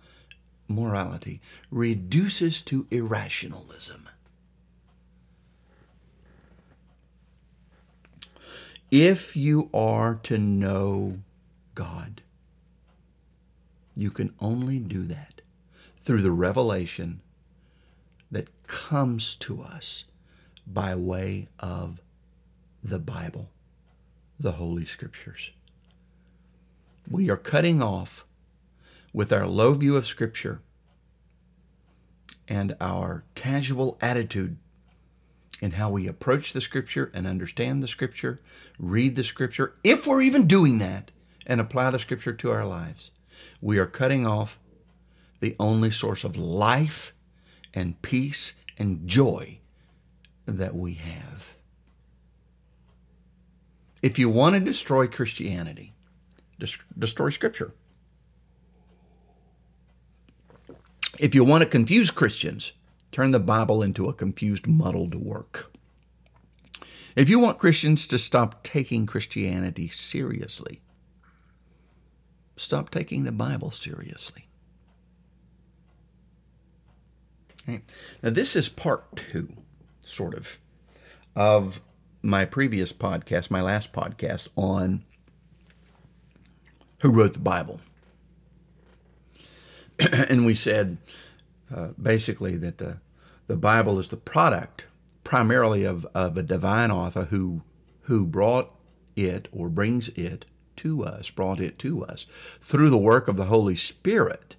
morality 0.67 1.41
reduces 1.69 2.61
to 2.63 2.87
irrationalism. 2.91 4.07
If 8.89 9.37
you 9.37 9.69
are 9.73 10.15
to 10.23 10.37
know 10.37 11.19
God, 11.75 12.21
you 13.95 14.11
can 14.11 14.33
only 14.39 14.79
do 14.79 15.03
that 15.03 15.41
through 16.03 16.21
the 16.21 16.31
revelation 16.31 17.21
that 18.31 18.47
comes 18.67 19.35
to 19.35 19.61
us 19.61 20.05
by 20.65 20.95
way 20.95 21.47
of 21.59 21.99
the 22.83 22.99
Bible, 22.99 23.49
the 24.39 24.53
Holy 24.53 24.85
Scriptures. 24.85 25.51
We 27.09 27.29
are 27.29 27.37
cutting 27.37 27.83
off 27.83 28.25
with 29.13 29.33
our 29.33 29.47
low 29.47 29.73
view 29.73 29.95
of 29.95 30.07
Scripture 30.07 30.61
and 32.47 32.75
our 32.79 33.23
casual 33.35 33.97
attitude 34.01 34.57
in 35.61 35.71
how 35.71 35.89
we 35.89 36.07
approach 36.07 36.53
the 36.53 36.61
Scripture 36.61 37.11
and 37.13 37.27
understand 37.27 37.83
the 37.83 37.87
Scripture, 37.87 38.41
read 38.79 39.15
the 39.15 39.23
Scripture, 39.23 39.75
if 39.83 40.07
we're 40.07 40.21
even 40.21 40.47
doing 40.47 40.79
that, 40.79 41.11
and 41.45 41.61
apply 41.61 41.91
the 41.91 41.99
Scripture 41.99 42.33
to 42.33 42.51
our 42.51 42.65
lives, 42.65 43.11
we 43.61 43.77
are 43.77 43.87
cutting 43.87 44.25
off 44.25 44.59
the 45.39 45.55
only 45.59 45.91
source 45.91 46.23
of 46.23 46.35
life 46.37 47.13
and 47.73 48.01
peace 48.01 48.53
and 48.77 49.07
joy 49.07 49.59
that 50.45 50.75
we 50.75 50.93
have. 50.93 51.45
If 54.01 54.17
you 54.17 54.29
want 54.29 54.55
to 54.55 54.59
destroy 54.59 55.07
Christianity, 55.07 55.93
destroy 56.97 57.29
Scripture. 57.29 57.73
If 61.19 61.35
you 61.35 61.43
want 61.43 61.63
to 61.63 61.69
confuse 61.69 62.09
Christians, 62.09 62.71
turn 63.11 63.31
the 63.31 63.39
Bible 63.39 63.83
into 63.83 64.09
a 64.09 64.13
confused, 64.13 64.67
muddled 64.67 65.13
work. 65.13 65.71
If 67.15 67.29
you 67.29 67.39
want 67.39 67.59
Christians 67.59 68.07
to 68.07 68.17
stop 68.17 68.63
taking 68.63 69.05
Christianity 69.05 69.87
seriously, 69.87 70.81
stop 72.61 72.91
taking 72.91 73.23
the 73.23 73.31
Bible 73.31 73.71
seriously. 73.71 74.47
Okay. 77.63 77.81
Now, 78.21 78.29
this 78.29 78.55
is 78.55 78.69
part 78.69 79.15
two, 79.15 79.53
sort 80.01 80.35
of, 80.35 80.57
of 81.35 81.81
my 82.21 82.45
previous 82.45 82.93
podcast, 82.93 83.49
my 83.49 83.61
last 83.61 83.93
podcast 83.93 84.47
on 84.55 85.03
who 86.99 87.09
wrote 87.09 87.33
the 87.33 87.39
Bible. 87.39 87.81
and 89.99 90.45
we 90.45 90.53
said 90.53 90.97
uh, 91.75 91.89
basically 92.01 92.57
that 92.57 92.77
the, 92.77 92.97
the 93.47 93.57
Bible 93.57 93.97
is 93.99 94.09
the 94.09 94.17
product 94.17 94.85
primarily 95.23 95.83
of, 95.83 96.05
of 96.13 96.37
a 96.37 96.43
divine 96.43 96.91
author 96.91 97.25
who, 97.25 97.63
who 98.01 98.25
brought 98.25 98.71
it 99.15 99.47
or 99.51 99.67
brings 99.69 100.09
it 100.09 100.45
to 100.81 101.03
us, 101.03 101.29
brought 101.29 101.59
it 101.59 101.79
to 101.79 102.03
us 102.03 102.25
through 102.61 102.89
the 102.89 102.97
work 102.97 103.27
of 103.27 103.37
the 103.37 103.45
Holy 103.45 103.75
Spirit 103.75 104.55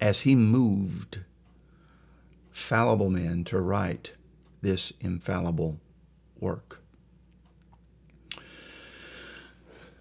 as 0.00 0.20
he 0.20 0.34
moved 0.34 1.20
fallible 2.50 3.10
men 3.10 3.44
to 3.44 3.60
write 3.60 4.12
this 4.62 4.92
infallible 5.00 5.78
work. 6.38 6.80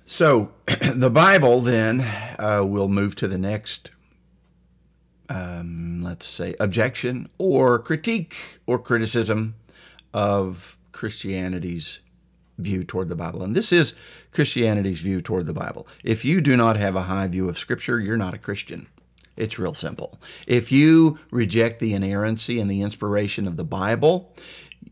So 0.05 0.51
the 0.93 1.09
Bible 1.09 1.61
then 1.61 2.01
uh, 2.39 2.63
will 2.65 2.87
move 2.87 3.15
to 3.15 3.27
the 3.27 3.37
next 3.37 3.91
um, 5.29 6.01
let's 6.03 6.25
say, 6.25 6.55
objection 6.59 7.29
or 7.37 7.79
critique 7.79 8.59
or 8.65 8.79
criticism 8.79 9.55
of 10.13 10.77
Christianity's 10.91 11.99
view 12.57 12.83
toward 12.83 13.09
the 13.09 13.15
Bible. 13.15 13.43
And 13.43 13.55
this 13.55 13.71
is 13.71 13.93
Christianity's 14.31 15.01
view 15.01 15.21
toward 15.21 15.45
the 15.45 15.53
Bible. 15.53 15.87
If 16.03 16.25
you 16.25 16.41
do 16.41 16.55
not 16.57 16.77
have 16.77 16.95
a 16.95 17.03
high 17.03 17.27
view 17.27 17.49
of 17.49 17.59
Scripture, 17.59 17.99
you're 17.99 18.17
not 18.17 18.33
a 18.33 18.39
Christian. 18.39 18.87
It's 19.35 19.59
real 19.59 19.75
simple. 19.75 20.19
If 20.47 20.71
you 20.71 21.19
reject 21.29 21.79
the 21.79 21.93
inerrancy 21.93 22.59
and 22.59 22.69
the 22.69 22.81
inspiration 22.81 23.47
of 23.47 23.55
the 23.55 23.63
Bible, 23.63 24.33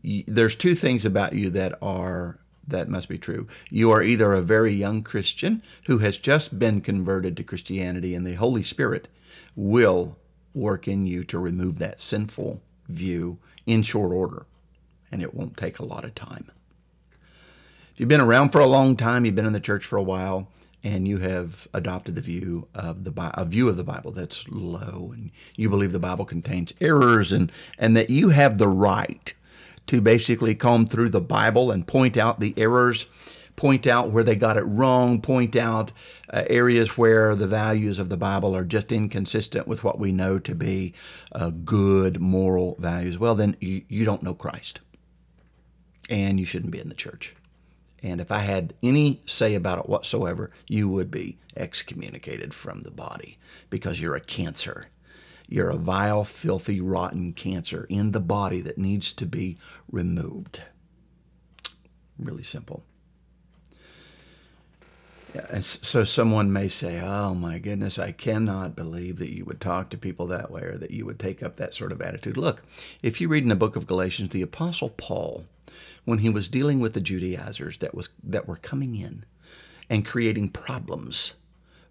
there's 0.02 0.54
two 0.54 0.74
things 0.74 1.04
about 1.04 1.32
you 1.32 1.50
that 1.50 1.76
are 1.82 2.38
that 2.68 2.88
must 2.88 3.08
be 3.08 3.18
true. 3.18 3.46
You 3.70 3.92
are 3.92 4.02
either 4.02 4.32
a 4.32 4.42
very 4.42 4.74
young 4.74 5.02
Christian 5.02 5.62
who 5.86 5.98
has 5.98 6.18
just 6.18 6.58
been 6.58 6.80
converted 6.80 7.36
to 7.36 7.44
Christianity 7.44 8.12
and 8.14 8.26
the 8.26 8.34
Holy 8.34 8.64
Spirit 8.64 9.06
will 9.54 10.16
work 10.52 10.88
in 10.88 11.06
you 11.06 11.22
to 11.24 11.38
remove 11.38 11.78
that 11.78 12.00
sinful 12.00 12.60
view 12.88 13.38
in 13.66 13.82
short 13.82 14.12
order, 14.12 14.46
and 15.12 15.22
it 15.22 15.34
won't 15.34 15.56
take 15.56 15.78
a 15.78 15.84
lot 15.84 16.04
of 16.04 16.14
time. 16.14 16.50
If 17.96 18.00
you've 18.00 18.10
been 18.10 18.20
around 18.20 18.50
for 18.50 18.60
a 18.60 18.66
long 18.66 18.94
time, 18.94 19.24
you've 19.24 19.36
been 19.36 19.46
in 19.46 19.54
the 19.54 19.58
church 19.58 19.86
for 19.86 19.96
a 19.96 20.02
while, 20.02 20.48
and 20.84 21.08
you 21.08 21.16
have 21.16 21.66
adopted 21.72 22.14
the 22.14 22.20
view 22.20 22.68
of 22.74 23.04
the 23.04 23.30
a 23.32 23.46
view 23.46 23.70
of 23.70 23.78
the 23.78 23.84
Bible 23.84 24.12
that's 24.12 24.46
low, 24.50 25.12
and 25.14 25.30
you 25.54 25.70
believe 25.70 25.92
the 25.92 25.98
Bible 25.98 26.26
contains 26.26 26.74
errors, 26.78 27.32
and 27.32 27.50
and 27.78 27.96
that 27.96 28.10
you 28.10 28.28
have 28.28 28.58
the 28.58 28.68
right 28.68 29.32
to 29.86 30.02
basically 30.02 30.54
comb 30.54 30.86
through 30.86 31.08
the 31.08 31.22
Bible 31.22 31.70
and 31.70 31.86
point 31.86 32.18
out 32.18 32.38
the 32.38 32.52
errors 32.58 33.06
point 33.56 33.86
out 33.86 34.10
where 34.10 34.24
they 34.24 34.36
got 34.36 34.58
it 34.58 34.64
wrong, 34.64 35.22
point 35.22 35.56
out 35.56 35.90
uh, 36.28 36.44
areas 36.50 36.98
where 36.98 37.34
the 37.34 37.46
values 37.46 37.98
of 37.98 38.10
the 38.10 38.16
Bible 38.18 38.54
are 38.54 38.62
just 38.62 38.92
inconsistent 38.92 39.66
with 39.66 39.82
what 39.82 39.98
we 39.98 40.12
know 40.12 40.38
to 40.38 40.54
be 40.54 40.92
uh, 41.32 41.48
good 41.48 42.20
moral 42.20 42.76
values, 42.78 43.18
well, 43.18 43.34
then 43.34 43.56
you, 43.58 43.80
you 43.88 44.04
don't 44.04 44.22
know 44.22 44.34
Christ. 44.34 44.80
And 46.10 46.38
you 46.38 46.44
shouldn't 46.44 46.72
be 46.72 46.80
in 46.80 46.90
the 46.90 46.94
church. 46.94 47.34
And 48.02 48.20
if 48.20 48.30
I 48.30 48.40
had 48.40 48.74
any 48.82 49.22
say 49.26 49.54
about 49.54 49.78
it 49.78 49.88
whatsoever, 49.88 50.50
you 50.66 50.88
would 50.88 51.10
be 51.10 51.38
excommunicated 51.56 52.52
from 52.52 52.82
the 52.82 52.90
body 52.90 53.38
because 53.70 54.00
you're 54.00 54.16
a 54.16 54.20
cancer. 54.20 54.86
You're 55.48 55.70
a 55.70 55.76
vile, 55.76 56.24
filthy, 56.24 56.80
rotten 56.80 57.32
cancer 57.32 57.86
in 57.88 58.12
the 58.12 58.20
body 58.20 58.60
that 58.62 58.78
needs 58.78 59.12
to 59.14 59.26
be 59.26 59.58
removed. 59.90 60.62
Really 62.18 62.42
simple 62.42 62.84
so 65.60 66.04
someone 66.04 66.52
may 66.52 66.68
say, 66.68 67.00
"Oh 67.00 67.34
my 67.34 67.58
goodness, 67.58 67.98
I 67.98 68.12
cannot 68.12 68.76
believe 68.76 69.18
that 69.18 69.34
you 69.34 69.44
would 69.44 69.60
talk 69.60 69.90
to 69.90 69.98
people 69.98 70.26
that 70.28 70.50
way 70.50 70.62
or 70.62 70.78
that 70.78 70.90
you 70.90 71.04
would 71.06 71.18
take 71.18 71.42
up 71.42 71.56
that 71.56 71.74
sort 71.74 71.92
of 71.92 72.00
attitude." 72.00 72.36
Look, 72.36 72.62
if 73.02 73.20
you 73.20 73.28
read 73.28 73.42
in 73.42 73.48
the 73.48 73.56
book 73.56 73.76
of 73.76 73.86
Galatians, 73.86 74.30
the 74.30 74.42
apostle 74.42 74.90
Paul, 74.90 75.44
when 76.06 76.20
he 76.20 76.30
was 76.30 76.48
dealing 76.48 76.80
with 76.80 76.94
the 76.94 77.00
Judaizers 77.02 77.76
that 77.78 77.94
was 77.94 78.08
that 78.22 78.48
were 78.48 78.56
coming 78.56 78.96
in 78.96 79.26
and 79.90 80.06
creating 80.06 80.48
problems 80.48 81.34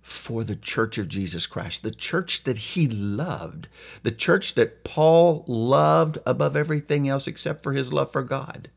for 0.02 0.44
the 0.44 0.56
church 0.56 0.98
of 0.98 1.10
Jesus 1.10 1.46
Christ, 1.46 1.84
the 1.84 1.92
church 1.92 2.44
that 2.46 2.58
he 2.58 2.88
loved, 2.88 3.68
the 4.04 4.12
church 4.12 4.56
that 4.56 4.84
Paul 4.84 5.44
loved 5.48 6.18
above 6.26 6.56
everything 6.56 7.08
else 7.08 7.28
except 7.28 7.62
for 7.62 7.74
his 7.74 7.92
love 7.94 8.12
for 8.12 8.24
God. 8.24 8.70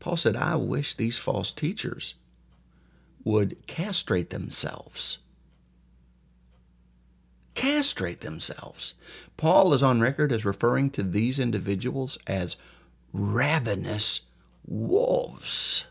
Paul 0.00 0.16
said, 0.16 0.36
"I 0.36 0.56
wish 0.56 0.94
these 0.94 1.18
false 1.18 1.50
teachers 1.50 2.14
would 3.24 3.66
castrate 3.66 4.30
themselves. 4.30 5.18
Castrate 7.54 8.20
themselves. 8.20 8.94
Paul 9.38 9.72
is 9.72 9.82
on 9.82 10.00
record 10.00 10.30
as 10.30 10.44
referring 10.44 10.90
to 10.90 11.02
these 11.02 11.38
individuals 11.38 12.18
as 12.26 12.56
ravenous 13.14 14.22
wolves 14.66 15.86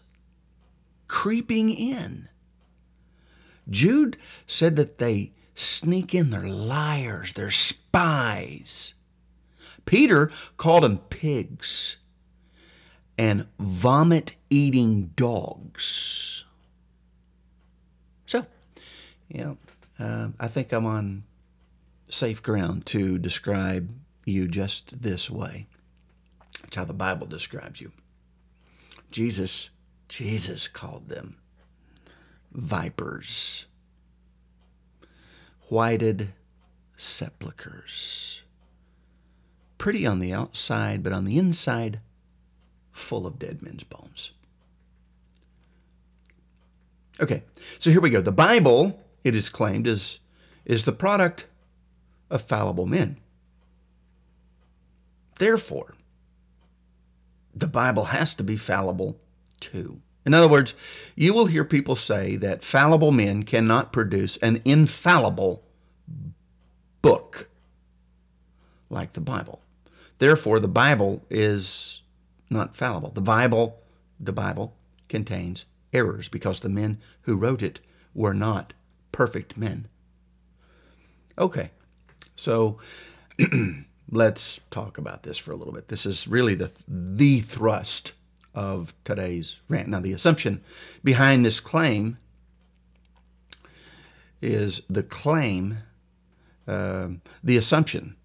creeping 1.07 1.69
in. 1.69 2.27
Jude 3.69 4.17
said 4.45 4.75
that 4.75 4.97
they 4.97 5.31
sneak 5.55 6.13
in, 6.13 6.31
they're 6.31 6.41
liars, 6.41 7.33
they're 7.33 7.51
spies. 7.51 8.95
Peter 9.85 10.31
called 10.57 10.83
them 10.83 10.97
pigs 10.97 11.97
and 13.17 13.45
vomit 13.59 14.35
eating 14.49 15.11
dogs. 15.15 16.45
So, 18.25 18.45
you 19.29 19.43
know, 19.43 19.57
uh, 19.99 20.29
I 20.39 20.47
think 20.47 20.71
I'm 20.71 20.85
on 20.85 21.23
safe 22.09 22.41
ground 22.41 22.85
to 22.87 23.17
describe 23.19 23.89
you 24.25 24.47
just 24.47 25.01
this 25.01 25.29
way. 25.29 25.67
That's 26.73 26.79
how 26.79 26.85
the 26.85 26.93
Bible 26.95 27.27
describes 27.27 27.79
you. 27.79 27.91
Jesus, 29.11 29.69
Jesus 30.09 30.67
called 30.67 31.07
them 31.07 31.37
vipers, 32.51 33.67
whited 35.69 36.29
sepulchres. 36.97 38.41
Pretty 39.77 40.07
on 40.07 40.17
the 40.17 40.33
outside, 40.33 41.03
but 41.03 41.13
on 41.13 41.25
the 41.25 41.37
inside, 41.37 41.99
full 42.91 43.27
of 43.27 43.37
dead 43.37 43.61
men's 43.61 43.83
bones. 43.83 44.31
Okay, 47.19 47.43
so 47.77 47.91
here 47.91 48.01
we 48.01 48.09
go. 48.09 48.19
The 48.19 48.31
Bible 48.31 48.99
it 49.23 49.35
is 49.35 49.47
claimed, 49.47 49.85
is, 49.85 50.17
is 50.65 50.85
the 50.85 50.91
product 50.91 51.45
of 52.31 52.41
fallible 52.41 52.87
men. 52.87 53.17
Therefore, 55.37 55.93
the 57.55 57.67
Bible 57.67 58.05
has 58.05 58.35
to 58.35 58.43
be 58.43 58.57
fallible 58.57 59.19
too. 59.59 60.01
In 60.25 60.33
other 60.33 60.47
words, 60.47 60.73
you 61.15 61.33
will 61.33 61.47
hear 61.47 61.65
people 61.65 61.95
say 61.95 62.35
that 62.37 62.63
fallible 62.63 63.11
men 63.11 63.43
cannot 63.43 63.91
produce 63.91 64.37
an 64.37 64.61
infallible 64.63 65.63
book 67.01 67.49
like 68.89 69.13
the 69.13 69.21
Bible. 69.21 69.61
Therefore, 70.19 70.59
the 70.59 70.67
Bible 70.67 71.25
is 71.29 72.01
not 72.49 72.77
fallible. 72.77 73.11
The 73.11 73.21
Bible, 73.21 73.79
the 74.19 74.31
Bible 74.31 74.73
contains 75.09 75.65
errors 75.91 76.29
because 76.29 76.61
the 76.61 76.69
men 76.69 76.99
who 77.21 77.35
wrote 77.35 77.61
it 77.61 77.79
were 78.13 78.33
not 78.33 78.73
perfect 79.11 79.57
men. 79.57 79.87
Okay, 81.37 81.71
so 82.35 82.77
let's 84.09 84.59
talk 84.71 84.97
about 84.97 85.23
this 85.23 85.37
for 85.37 85.51
a 85.51 85.55
little 85.55 85.73
bit. 85.73 85.87
This 85.87 86.05
is 86.05 86.27
really 86.27 86.55
the 86.55 86.71
the 86.87 87.39
thrust 87.41 88.13
of 88.53 88.93
today's 89.03 89.57
rant. 89.67 89.87
Now, 89.87 89.99
the 89.99 90.13
assumption 90.13 90.61
behind 91.03 91.43
this 91.43 91.59
claim 91.59 92.17
is 94.41 94.81
the 94.89 95.03
claim, 95.03 95.79
uh, 96.67 97.09
the 97.43 97.57
assumption 97.57 98.15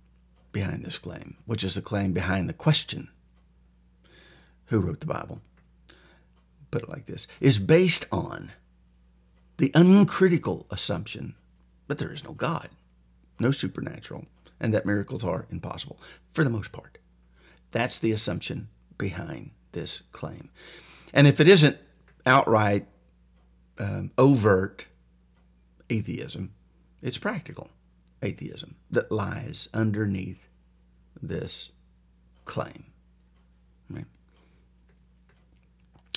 behind 0.53 0.85
this 0.85 0.99
claim, 0.99 1.37
which 1.47 1.65
is 1.65 1.75
the 1.75 1.83
claim 1.83 2.13
behind 2.13 2.49
the 2.49 2.55
question 2.55 3.09
who 4.67 4.81
wrote 4.81 5.01
the 5.01 5.07
Bible? 5.07 5.41
Put 6.71 6.83
it 6.83 6.89
like 6.89 7.07
this 7.07 7.27
is 7.41 7.59
based 7.59 8.05
on 8.13 8.53
the 9.57 9.71
uncritical 9.75 10.67
assumption 10.71 11.35
that 11.87 11.99
there 11.99 12.13
is 12.13 12.25
no 12.25 12.33
God, 12.33 12.69
no 13.39 13.51
supernatural, 13.51 14.27
and 14.61 14.75
that 14.75 14.87
miracles 14.87 15.25
are 15.25 15.47
impossible 15.51 15.99
for 16.33 16.45
the 16.45 16.51
most 16.51 16.73
part. 16.73 16.99
That's 17.71 17.99
the 17.99 18.13
assumption 18.13 18.69
behind 18.97 19.51
this 19.73 20.03
claim. 20.13 20.51
And 21.13 21.27
if 21.27 21.41
it 21.41 21.49
isn't 21.49 21.77
outright 22.27 22.87
um, 23.79 24.11
overt 24.19 24.87
atheism, 25.91 26.53
it's 27.03 27.19
practical 27.19 27.71
atheism 28.23 28.75
that 28.91 29.13
lies 29.13 29.69
underneath 29.73 30.49
this 31.23 31.71
claim. 32.45 32.85
Right? 33.89 34.05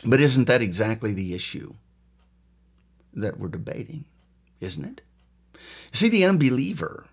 But 0.04 0.20
isn't 0.20 0.46
that 0.46 0.62
exactly 0.62 1.14
the 1.14 1.34
issue 1.34 1.74
that 3.14 3.40
we're 3.40 3.50
debating? 3.50 4.06
Isn't 4.60 4.86
it? 4.86 5.02
See, 5.94 6.10
the 6.10 6.26
unbeliever 6.26 7.06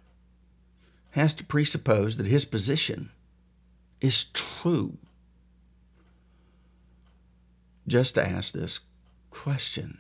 has 1.18 1.34
to 1.34 1.44
presuppose 1.44 2.16
that 2.16 2.26
his 2.26 2.44
position 2.44 3.10
is 4.00 4.26
true. 4.32 4.96
Just 7.86 8.14
to 8.14 8.26
ask 8.26 8.52
this 8.52 8.80
question, 9.30 9.98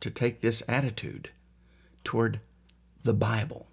to 0.00 0.10
take 0.10 0.40
this 0.40 0.62
attitude 0.68 1.30
toward 2.04 2.40
the 3.04 3.14
Bible. 3.14 3.66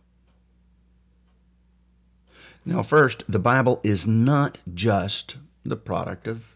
Now, 2.65 2.84
first, 2.84 3.23
the 3.28 3.39
Bible 3.39 3.82
is 3.84 4.06
not 4.06 4.60
just 4.73 5.38
the 5.63 5.75
product 5.75 6.28
of 6.28 6.56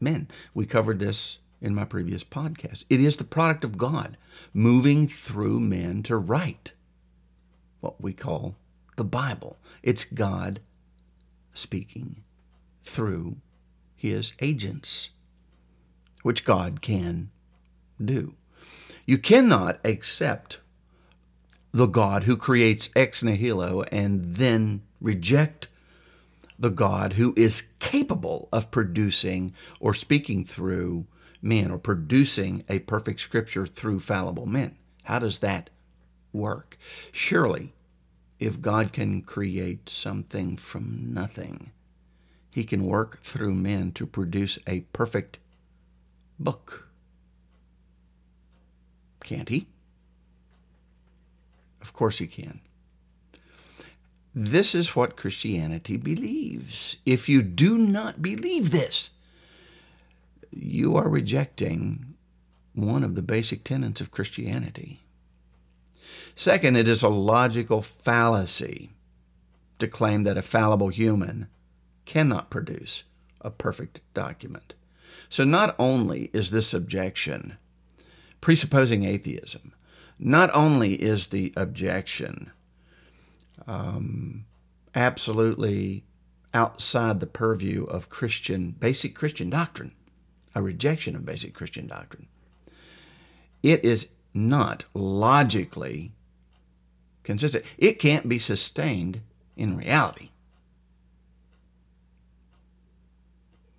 men. 0.00 0.28
We 0.54 0.66
covered 0.66 1.00
this 1.00 1.38
in 1.60 1.74
my 1.74 1.84
previous 1.84 2.22
podcast. 2.22 2.84
It 2.88 3.00
is 3.00 3.16
the 3.16 3.24
product 3.24 3.64
of 3.64 3.76
God 3.76 4.16
moving 4.52 5.08
through 5.08 5.60
men 5.60 6.02
to 6.04 6.16
write 6.16 6.72
what 7.84 8.00
we 8.00 8.14
call 8.14 8.56
the 8.96 9.04
Bible. 9.04 9.58
It's 9.82 10.04
God 10.04 10.60
speaking 11.52 12.22
through 12.82 13.36
his 13.94 14.32
agents, 14.40 15.10
which 16.22 16.46
God 16.46 16.80
can 16.80 17.30
do. 18.02 18.34
You 19.04 19.18
cannot 19.18 19.78
accept 19.84 20.60
the 21.72 21.86
God 21.86 22.24
who 22.24 22.38
creates 22.38 22.88
ex 22.96 23.22
nihilo 23.22 23.82
and 23.92 24.36
then 24.36 24.80
reject 25.00 25.68
the 26.58 26.70
God 26.70 27.14
who 27.14 27.34
is 27.36 27.68
capable 27.80 28.48
of 28.50 28.70
producing 28.70 29.52
or 29.78 29.92
speaking 29.92 30.46
through 30.46 31.04
men 31.42 31.70
or 31.70 31.76
producing 31.78 32.64
a 32.70 32.78
perfect 32.78 33.20
scripture 33.20 33.66
through 33.66 34.00
fallible 34.00 34.46
men. 34.46 34.76
How 35.02 35.18
does 35.18 35.40
that 35.40 35.68
work? 36.34 36.76
Surely, 37.12 37.72
if 38.38 38.60
God 38.60 38.92
can 38.92 39.22
create 39.22 39.88
something 39.88 40.56
from 40.56 41.14
nothing, 41.14 41.70
he 42.50 42.64
can 42.64 42.84
work 42.84 43.22
through 43.22 43.54
men 43.54 43.92
to 43.92 44.06
produce 44.06 44.58
a 44.66 44.80
perfect 44.92 45.38
book. 46.38 46.88
Can't 49.22 49.48
he? 49.48 49.68
Of 51.80 51.92
course 51.92 52.18
he 52.18 52.26
can. 52.26 52.60
This 54.34 54.74
is 54.74 54.96
what 54.96 55.16
Christianity 55.16 55.96
believes. 55.96 56.96
If 57.06 57.28
you 57.28 57.40
do 57.40 57.78
not 57.78 58.20
believe 58.20 58.72
this, 58.72 59.10
you 60.50 60.96
are 60.96 61.08
rejecting 61.08 62.14
one 62.74 63.04
of 63.04 63.14
the 63.14 63.22
basic 63.22 63.62
tenets 63.62 64.00
of 64.00 64.10
Christianity. 64.10 65.03
Second, 66.36 66.76
it 66.76 66.88
is 66.88 67.02
a 67.02 67.08
logical 67.08 67.82
fallacy 67.82 68.90
to 69.78 69.86
claim 69.86 70.22
that 70.24 70.36
a 70.36 70.42
fallible 70.42 70.88
human 70.88 71.48
cannot 72.04 72.50
produce 72.50 73.04
a 73.40 73.50
perfect 73.50 74.00
document. 74.14 74.74
So, 75.28 75.44
not 75.44 75.74
only 75.78 76.30
is 76.32 76.50
this 76.50 76.74
objection 76.74 77.56
presupposing 78.40 79.04
atheism, 79.04 79.72
not 80.18 80.50
only 80.54 80.94
is 80.94 81.28
the 81.28 81.52
objection 81.56 82.50
um, 83.66 84.44
absolutely 84.94 86.04
outside 86.52 87.20
the 87.20 87.26
purview 87.26 87.84
of 87.84 88.10
Christian, 88.10 88.70
basic 88.72 89.14
Christian 89.14 89.50
doctrine, 89.50 89.92
a 90.54 90.62
rejection 90.62 91.16
of 91.16 91.24
basic 91.24 91.54
Christian 91.54 91.86
doctrine. 91.86 92.28
It 93.62 93.84
is 93.84 94.08
not 94.34 94.84
logically 94.92 96.12
consistent. 97.22 97.64
It 97.78 97.98
can't 97.98 98.28
be 98.28 98.38
sustained 98.38 99.20
in 99.56 99.76
reality. 99.76 100.30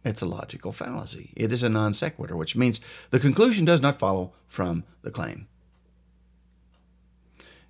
It's 0.06 0.22
a 0.22 0.26
logical 0.28 0.72
fallacy. 0.72 1.34
It 1.36 1.52
is 1.52 1.64
a 1.64 1.70
non 1.70 1.94
sequitur, 1.94 2.36
which 2.36 2.56
means 2.56 2.80
the 3.10 3.20
conclusion 3.20 3.66
does 3.66 3.82
not 3.82 4.00
follow 4.00 4.34
from 4.48 4.84
the 5.02 5.12
claim. 5.12 5.48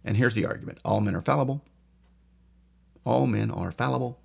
And 0.04 0.17
here's 0.17 0.36
the 0.36 0.45
argument 0.45 0.80
all 0.84 1.02
men 1.02 1.15
are 1.15 1.21
fallible. 1.21 1.63
All 3.06 3.26
men 3.26 3.50
are 3.50 3.71
fallible. 3.71 4.19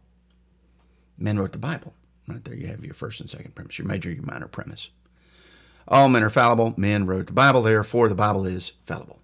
Men 1.16 1.38
wrote 1.38 1.53
the 1.53 1.59
Bible. 1.59 1.94
Right 2.27 2.44
there 2.44 2.55
you 2.55 2.66
have 2.66 2.85
your 2.85 2.94
first 2.94 3.20
and 3.20 3.31
second 3.31 3.55
premise, 3.55 3.79
your 3.79 3.87
major, 3.87 4.11
your 4.11 4.25
minor 4.25 4.49
premise. 4.49 4.90
All 5.90 6.09
men 6.09 6.22
are 6.22 6.31
fallible. 6.31 6.72
Men 6.76 7.07
wrote 7.07 7.26
the 7.26 7.33
Bible, 7.33 7.62
therefore 7.62 8.09
the 8.09 8.14
Bible 8.14 8.46
is 8.46 8.72
fallible. 8.87 9.18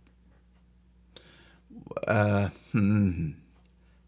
Uh, 2.07 2.49
hmm, 2.73 3.31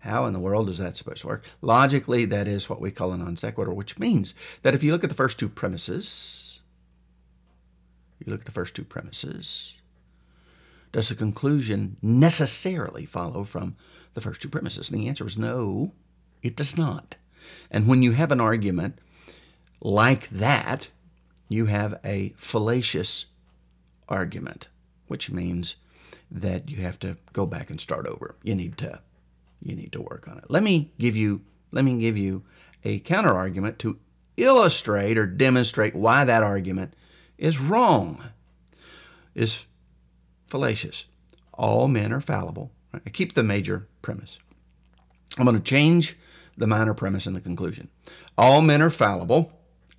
how 0.00 0.26
in 0.26 0.32
the 0.32 0.40
world 0.40 0.68
is 0.68 0.78
that 0.78 0.96
supposed 0.96 1.20
to 1.20 1.28
work? 1.28 1.44
Logically, 1.62 2.24
that 2.24 2.48
is 2.48 2.68
what 2.68 2.80
we 2.80 2.90
call 2.90 3.12
a 3.12 3.16
non 3.16 3.36
sequitur, 3.36 3.72
which 3.72 3.98
means 3.98 4.34
that 4.62 4.74
if 4.74 4.82
you 4.82 4.90
look 4.90 5.04
at 5.04 5.10
the 5.10 5.16
first 5.16 5.38
two 5.38 5.48
premises, 5.48 6.58
you 8.18 8.30
look 8.30 8.40
at 8.40 8.46
the 8.46 8.52
first 8.52 8.74
two 8.74 8.84
premises, 8.84 9.74
does 10.92 11.08
the 11.08 11.14
conclusion 11.14 11.96
necessarily 12.02 13.06
follow 13.06 13.44
from 13.44 13.76
the 14.14 14.20
first 14.20 14.42
two 14.42 14.48
premises? 14.48 14.90
And 14.90 15.00
the 15.00 15.08
answer 15.08 15.26
is 15.26 15.38
no, 15.38 15.92
it 16.42 16.56
does 16.56 16.76
not. 16.76 17.16
And 17.70 17.86
when 17.86 18.02
you 18.02 18.12
have 18.12 18.32
an 18.32 18.40
argument 18.40 18.98
like 19.80 20.28
that, 20.30 20.88
you 21.48 21.66
have 21.66 21.98
a 22.04 22.34
fallacious 22.36 23.26
argument, 24.08 24.68
which 25.06 25.30
means 25.30 25.76
that 26.30 26.68
you 26.68 26.78
have 26.78 26.98
to 27.00 27.16
go 27.32 27.46
back 27.46 27.70
and 27.70 27.80
start 27.80 28.06
over. 28.06 28.36
You 28.42 28.54
need 28.54 28.76
to 28.78 29.00
you 29.62 29.74
need 29.74 29.92
to 29.92 30.00
work 30.00 30.28
on 30.28 30.38
it. 30.38 30.44
Let 30.48 30.62
me 30.62 30.92
give 30.98 31.16
you 31.16 31.42
let 31.72 31.84
me 31.84 31.98
give 31.98 32.16
you 32.16 32.42
a 32.84 33.00
counter 33.00 33.34
argument 33.34 33.78
to 33.80 33.98
illustrate 34.36 35.18
or 35.18 35.26
demonstrate 35.26 35.94
why 35.94 36.24
that 36.24 36.42
argument 36.42 36.94
is 37.36 37.58
wrong. 37.58 38.22
Is 39.34 39.64
fallacious. 40.48 41.04
All 41.54 41.88
men 41.88 42.12
are 42.12 42.20
fallible. 42.20 42.70
I 42.92 43.10
keep 43.10 43.34
the 43.34 43.42
major 43.42 43.86
premise. 44.02 44.38
I'm 45.36 45.44
going 45.44 45.56
to 45.56 45.62
change 45.62 46.16
the 46.56 46.66
minor 46.66 46.94
premise 46.94 47.26
and 47.26 47.36
the 47.36 47.40
conclusion. 47.40 47.88
All 48.36 48.62
men 48.62 48.82
are 48.82 48.90
fallible. 48.90 49.52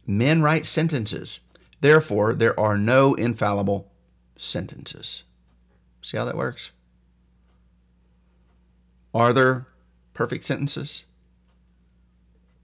Men 0.09 0.41
write 0.41 0.65
sentences. 0.65 1.41
Therefore, 1.81 2.33
there 2.33 2.59
are 2.59 2.79
no 2.79 3.13
infallible 3.13 3.91
sentences. 4.37 5.21
See 6.01 6.17
how 6.17 6.25
that 6.25 6.35
works? 6.35 6.71
Are 9.13 9.33
there 9.33 9.67
perfect 10.15 10.45
sentences? 10.45 11.05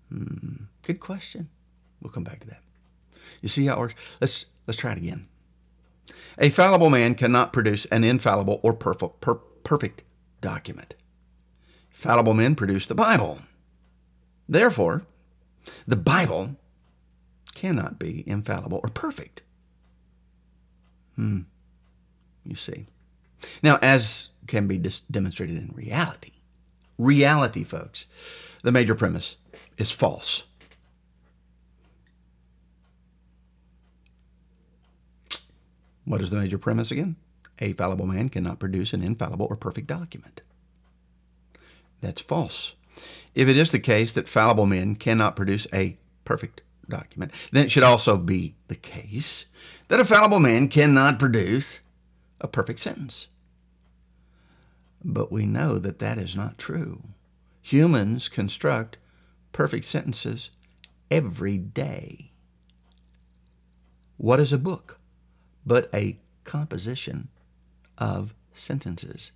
Hmm, 0.10 0.64
good 0.82 1.00
question. 1.00 1.50
We'll 2.02 2.12
come 2.12 2.24
back 2.24 2.40
to 2.40 2.48
that. 2.48 2.64
You 3.44 3.48
see 3.48 3.68
how 3.68 3.76
it 3.76 3.80
works? 3.80 3.96
Let's 4.20 4.46
let's 4.66 4.80
try 4.80 4.94
it 4.94 4.98
again. 4.98 5.28
A 6.40 6.50
fallible 6.50 6.90
man 6.90 7.14
cannot 7.14 7.54
produce 7.54 7.86
an 7.86 8.04
infallible 8.04 8.60
or 8.64 8.74
per, 8.74 8.96
perfect 8.96 10.02
document. 10.42 10.96
Fallible 11.92 12.34
men 12.34 12.56
produce 12.56 12.88
the 12.88 12.96
Bible. 12.96 13.42
Therefore, 14.50 15.04
the 15.88 15.96
Bible 15.96 16.56
cannot 17.56 17.98
be 17.98 18.24
infallible 18.28 18.80
or 18.84 18.90
perfect. 18.90 19.42
Hmm. 21.16 21.42
You 22.46 22.56
see. 22.56 22.86
Now, 23.64 23.80
as 23.82 24.30
can 24.48 24.68
be 24.68 24.78
dis- 24.78 25.02
demonstrated 25.10 25.58
in 25.58 25.74
reality, 25.74 26.34
reality, 26.98 27.64
folks. 27.64 28.06
The 28.62 28.72
major 28.72 28.96
premise 28.96 29.38
is 29.78 29.92
false. 29.92 30.44
What 36.06 36.22
is 36.22 36.30
the 36.30 36.38
major 36.38 36.58
premise 36.58 36.92
again? 36.92 37.16
A 37.60 37.74
fallible 37.74 38.06
man 38.06 38.30
cannot 38.30 38.60
produce 38.60 38.94
an 38.94 39.02
infallible 39.02 39.48
or 39.50 39.56
perfect 39.56 39.88
document. 39.88 40.42
That's 42.02 42.22
false. 42.22 42.74
If 43.34 43.48
it 43.48 43.58
is 43.58 43.72
the 43.72 43.80
case 43.80 44.14
that 44.14 44.28
fallible 44.28 44.66
men 44.66 44.96
cannot 44.96 45.36
produce 45.36 45.68
a 45.74 45.98
perfect 46.24 46.62
document, 46.90 47.32
then 47.52 47.66
it 47.66 47.72
should 47.72 47.84
also 47.84 48.18
be 48.18 48.56
the 48.68 48.76
case 48.76 49.46
that 49.88 50.00
a 50.00 50.06
fallible 50.06 50.40
man 50.40 50.68
cannot 50.68 51.20
produce 51.20 51.80
a 52.42 52.48
perfect 52.48 52.80
sentence. 52.80 53.28
But 55.04 55.32
we 55.32 55.46
know 55.46 55.78
that 55.78 56.00
that 56.00 56.18
is 56.18 56.36
not 56.36 56.58
true. 56.58 57.02
Humans 57.62 58.28
construct 58.28 58.98
perfect 59.52 59.86
sentences 59.86 60.50
every 61.12 61.58
day. 61.58 62.32
What 64.18 64.40
is 64.40 64.54
a 64.54 64.58
book 64.58 65.00
but 65.66 65.90
a 65.94 66.18
composition 66.44 67.28
of 67.98 68.34
sentences? 68.54 69.32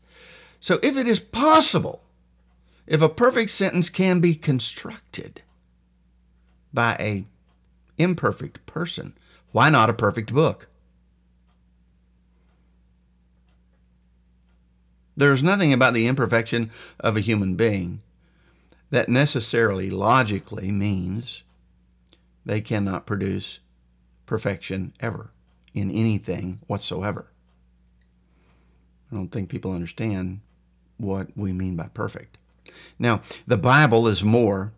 So 0.59 0.79
if 0.83 0.97
it 0.97 1.07
is 1.07 1.19
possible, 1.19 2.03
if 2.87 3.01
a 3.01 3.09
perfect 3.09 3.51
sentence 3.51 3.89
can 3.89 4.19
be 4.19 4.35
constructed 4.35 5.41
by 6.73 6.95
a 6.99 7.25
imperfect 7.99 8.65
person, 8.65 9.13
why 9.51 9.69
not 9.69 9.89
a 9.89 9.93
perfect 9.93 10.33
book? 10.33 10.67
There's 15.15 15.43
nothing 15.43 15.73
about 15.73 15.93
the 15.93 16.07
imperfection 16.07 16.71
of 16.99 17.17
a 17.17 17.21
human 17.21 17.55
being 17.55 18.01
that 18.89 19.09
necessarily 19.09 19.89
logically 19.89 20.71
means 20.71 21.43
they 22.45 22.61
cannot 22.61 23.05
produce 23.05 23.59
perfection 24.25 24.93
ever 24.99 25.31
in 25.73 25.91
anything 25.91 26.59
whatsoever. 26.67 27.27
I 29.11 29.15
don't 29.15 29.29
think 29.29 29.49
people 29.49 29.73
understand 29.73 30.39
what 30.97 31.35
we 31.35 31.51
mean 31.51 31.75
by 31.75 31.89
perfect. 31.93 32.37
Now, 32.97 33.21
the 33.45 33.57
Bible 33.57 34.07
is 34.07 34.23
more 34.23 34.71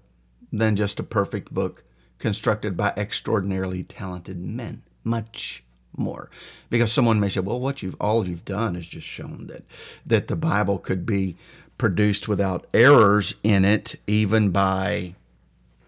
than 0.51 0.75
just 0.75 0.99
a 0.99 1.03
perfect 1.03 1.53
book 1.53 1.83
constructed 2.21 2.77
by 2.77 2.93
extraordinarily 2.95 3.83
talented 3.83 4.39
men. 4.39 4.83
Much 5.03 5.63
more. 5.97 6.29
Because 6.69 6.93
someone 6.93 7.19
may 7.19 7.29
say, 7.29 7.41
well, 7.41 7.59
what 7.59 7.81
you've 7.81 7.97
all 7.99 8.27
you've 8.27 8.45
done 8.45 8.75
is 8.75 8.87
just 8.87 9.07
shown 9.07 9.47
that 9.47 9.63
that 10.05 10.27
the 10.27 10.35
Bible 10.35 10.77
could 10.77 11.05
be 11.05 11.35
produced 11.77 12.27
without 12.27 12.67
errors 12.73 13.33
in 13.43 13.65
it, 13.65 13.95
even 14.07 14.51
by 14.51 15.15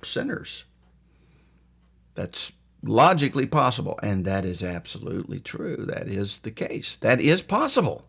sinners. 0.02 0.66
That's 2.16 2.52
logically 2.82 3.46
possible, 3.46 4.00
and 4.04 4.26
that 4.26 4.44
is 4.44 4.64
absolutely 4.64 5.40
true. 5.40 5.86
That 5.88 6.08
is 6.08 6.40
the 6.40 6.52
case. 6.52 6.98
That 6.98 7.22
is 7.22 7.42
possible. 7.42 8.06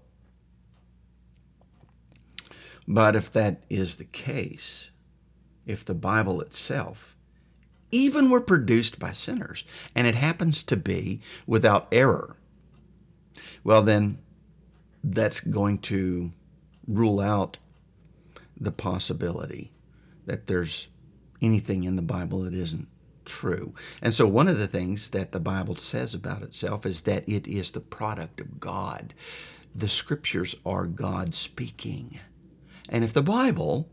But 2.86 3.16
if 3.16 3.32
that 3.32 3.62
is 3.70 3.96
the 3.96 4.04
case, 4.04 4.90
if 5.66 5.84
the 5.84 5.94
Bible 5.94 6.40
itself 6.40 7.13
even 7.94 8.28
were 8.28 8.40
produced 8.40 8.98
by 8.98 9.12
sinners, 9.12 9.64
and 9.94 10.06
it 10.06 10.16
happens 10.16 10.64
to 10.64 10.76
be 10.76 11.20
without 11.46 11.86
error, 11.92 12.36
well, 13.62 13.82
then 13.82 14.18
that's 15.02 15.40
going 15.40 15.78
to 15.78 16.32
rule 16.88 17.20
out 17.20 17.56
the 18.60 18.72
possibility 18.72 19.70
that 20.26 20.46
there's 20.46 20.88
anything 21.40 21.84
in 21.84 21.96
the 21.96 22.02
Bible 22.02 22.40
that 22.40 22.54
isn't 22.54 22.88
true. 23.24 23.74
And 24.02 24.12
so, 24.12 24.26
one 24.26 24.48
of 24.48 24.58
the 24.58 24.68
things 24.68 25.10
that 25.10 25.32
the 25.32 25.40
Bible 25.40 25.76
says 25.76 26.14
about 26.14 26.42
itself 26.42 26.84
is 26.84 27.02
that 27.02 27.28
it 27.28 27.46
is 27.46 27.70
the 27.70 27.80
product 27.80 28.40
of 28.40 28.58
God. 28.58 29.14
The 29.74 29.88
scriptures 29.88 30.54
are 30.66 30.86
God 30.86 31.34
speaking. 31.34 32.18
And 32.88 33.04
if 33.04 33.12
the 33.12 33.22
Bible 33.22 33.88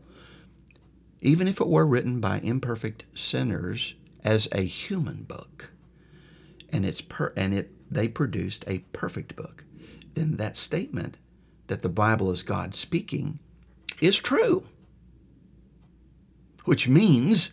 even 1.22 1.46
if 1.46 1.60
it 1.60 1.68
were 1.68 1.86
written 1.86 2.20
by 2.20 2.40
imperfect 2.40 3.04
sinners 3.14 3.94
as 4.24 4.48
a 4.50 4.62
human 4.62 5.22
book, 5.22 5.70
and 6.70 6.84
it's 6.84 7.00
per, 7.00 7.32
and 7.36 7.54
it 7.54 7.70
they 7.90 8.08
produced 8.08 8.64
a 8.66 8.80
perfect 8.92 9.36
book, 9.36 9.64
then 10.14 10.36
that 10.36 10.56
statement 10.56 11.18
that 11.68 11.82
the 11.82 11.88
Bible 11.88 12.30
is 12.32 12.42
God 12.42 12.74
speaking 12.74 13.38
is 14.00 14.16
true. 14.16 14.66
Which 16.64 16.88
means 16.88 17.52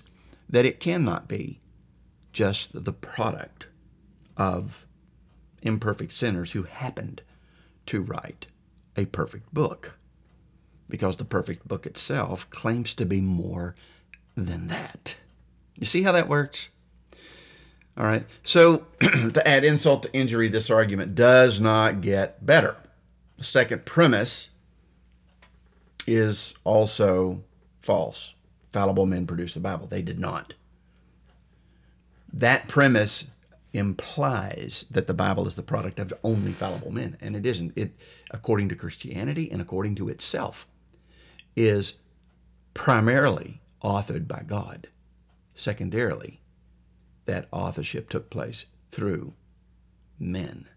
that 0.49 0.65
it 0.65 0.79
cannot 0.79 1.27
be 1.27 1.62
just 2.34 2.86
the 2.86 2.93
product 2.93 3.67
of 4.36 4.88
imperfect 5.62 6.12
sinners 6.12 6.51
who 6.51 6.63
happened 6.63 7.21
to 7.86 8.01
write 8.01 8.47
a 8.95 9.05
perfect 9.05 9.53
book 9.53 9.98
because 10.89 11.17
the 11.17 11.25
perfect 11.25 11.67
book 11.67 11.86
itself 11.86 12.49
claims 12.49 12.93
to 12.95 13.06
be 13.06 13.21
more 13.21 13.75
than 14.36 14.67
that. 14.67 15.17
You 15.75 15.86
see 15.86 16.02
how 16.02 16.12
that 16.12 16.28
works? 16.28 16.69
All 17.97 18.06
right. 18.06 18.25
So, 18.43 18.86
to 19.02 19.47
add 19.47 19.63
insult 19.63 20.04
to 20.04 20.13
injury, 20.13 20.47
this 20.47 20.69
argument 20.69 21.15
does 21.15 21.60
not 21.60 22.02
get 22.02 22.45
better. 22.45 22.75
The 23.38 23.43
second 23.43 23.86
premise 23.86 24.49
is 26.08 26.54
also 26.63 27.43
false. 27.82 28.34
Fallible 28.71 29.06
men 29.06 29.28
produced 29.28 29.56
the 29.56 29.60
Bible. 29.60 29.88
They 29.88 30.02
did 30.02 30.19
not. 30.19 30.54
That 32.32 32.67
premise 32.67 33.32
implies 33.73 34.86
that 34.89 35.08
the 35.08 35.13
Bible 35.13 35.47
is 35.47 35.56
the 35.56 35.63
product 35.63 35.99
of 35.99 36.13
only 36.23 36.52
fallible 36.52 36.91
men, 36.91 37.17
and 37.21 37.36
it 37.36 37.45
isn't. 37.45 37.73
It, 37.75 37.91
according 38.32 38.69
to 38.69 38.75
Christianity 38.75 39.52
and 39.52 39.62
according 39.62 39.95
to 39.95 40.10
itself, 40.10 40.67
is 41.60 41.95
primarily 42.74 43.60
authored 43.84 44.28
by 44.28 44.41
God. 44.48 44.88
Secondarily, 45.54 46.39
that 47.26 47.50
authorship 47.52 48.10
took 48.10 48.30
place 48.30 48.65
through 48.91 49.34
men. 50.17 50.69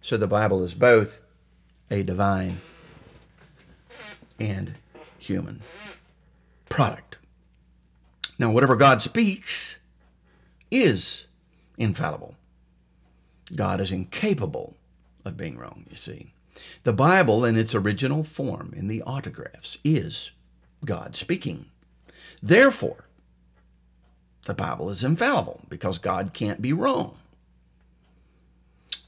So 0.00 0.16
the 0.16 0.26
Bible 0.26 0.64
is 0.64 0.74
both 0.74 1.20
a 1.88 2.02
divine 2.02 2.58
and 4.40 4.72
human 5.18 5.60
product. 6.68 7.16
Now, 8.36 8.50
whatever 8.50 8.74
God 8.74 9.02
speaks 9.02 9.78
is 10.68 11.26
infallible. 11.78 12.34
God 13.54 13.80
is 13.80 13.92
incapable 13.92 14.74
of 15.24 15.36
being 15.36 15.56
wrong, 15.56 15.86
you 15.88 15.96
see. 15.96 16.33
The 16.84 16.92
Bible, 16.92 17.44
in 17.44 17.56
its 17.56 17.74
original 17.74 18.24
form, 18.24 18.72
in 18.76 18.88
the 18.88 19.02
autographs, 19.02 19.78
is 19.84 20.30
God 20.84 21.16
speaking. 21.16 21.66
Therefore, 22.42 23.06
the 24.46 24.54
Bible 24.54 24.90
is 24.90 25.02
infallible 25.02 25.62
because 25.68 25.98
God 25.98 26.32
can't 26.32 26.60
be 26.60 26.72
wrong. 26.72 27.18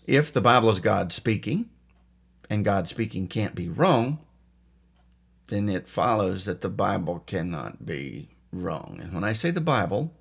If 0.06 0.32
the 0.32 0.40
Bible 0.40 0.70
is 0.70 0.80
God 0.80 1.12
speaking, 1.12 1.68
and 2.48 2.64
God 2.64 2.88
speaking 2.88 3.28
can't 3.28 3.54
be 3.54 3.68
wrong, 3.68 4.18
then 5.48 5.68
it 5.68 5.88
follows 5.88 6.44
that 6.44 6.60
the 6.60 6.68
Bible 6.68 7.20
cannot 7.26 7.86
be 7.86 8.30
wrong. 8.52 8.98
And 9.02 9.12
when 9.12 9.24
I 9.24 9.32
say 9.32 9.50
the 9.50 9.60
Bible, 9.60 10.12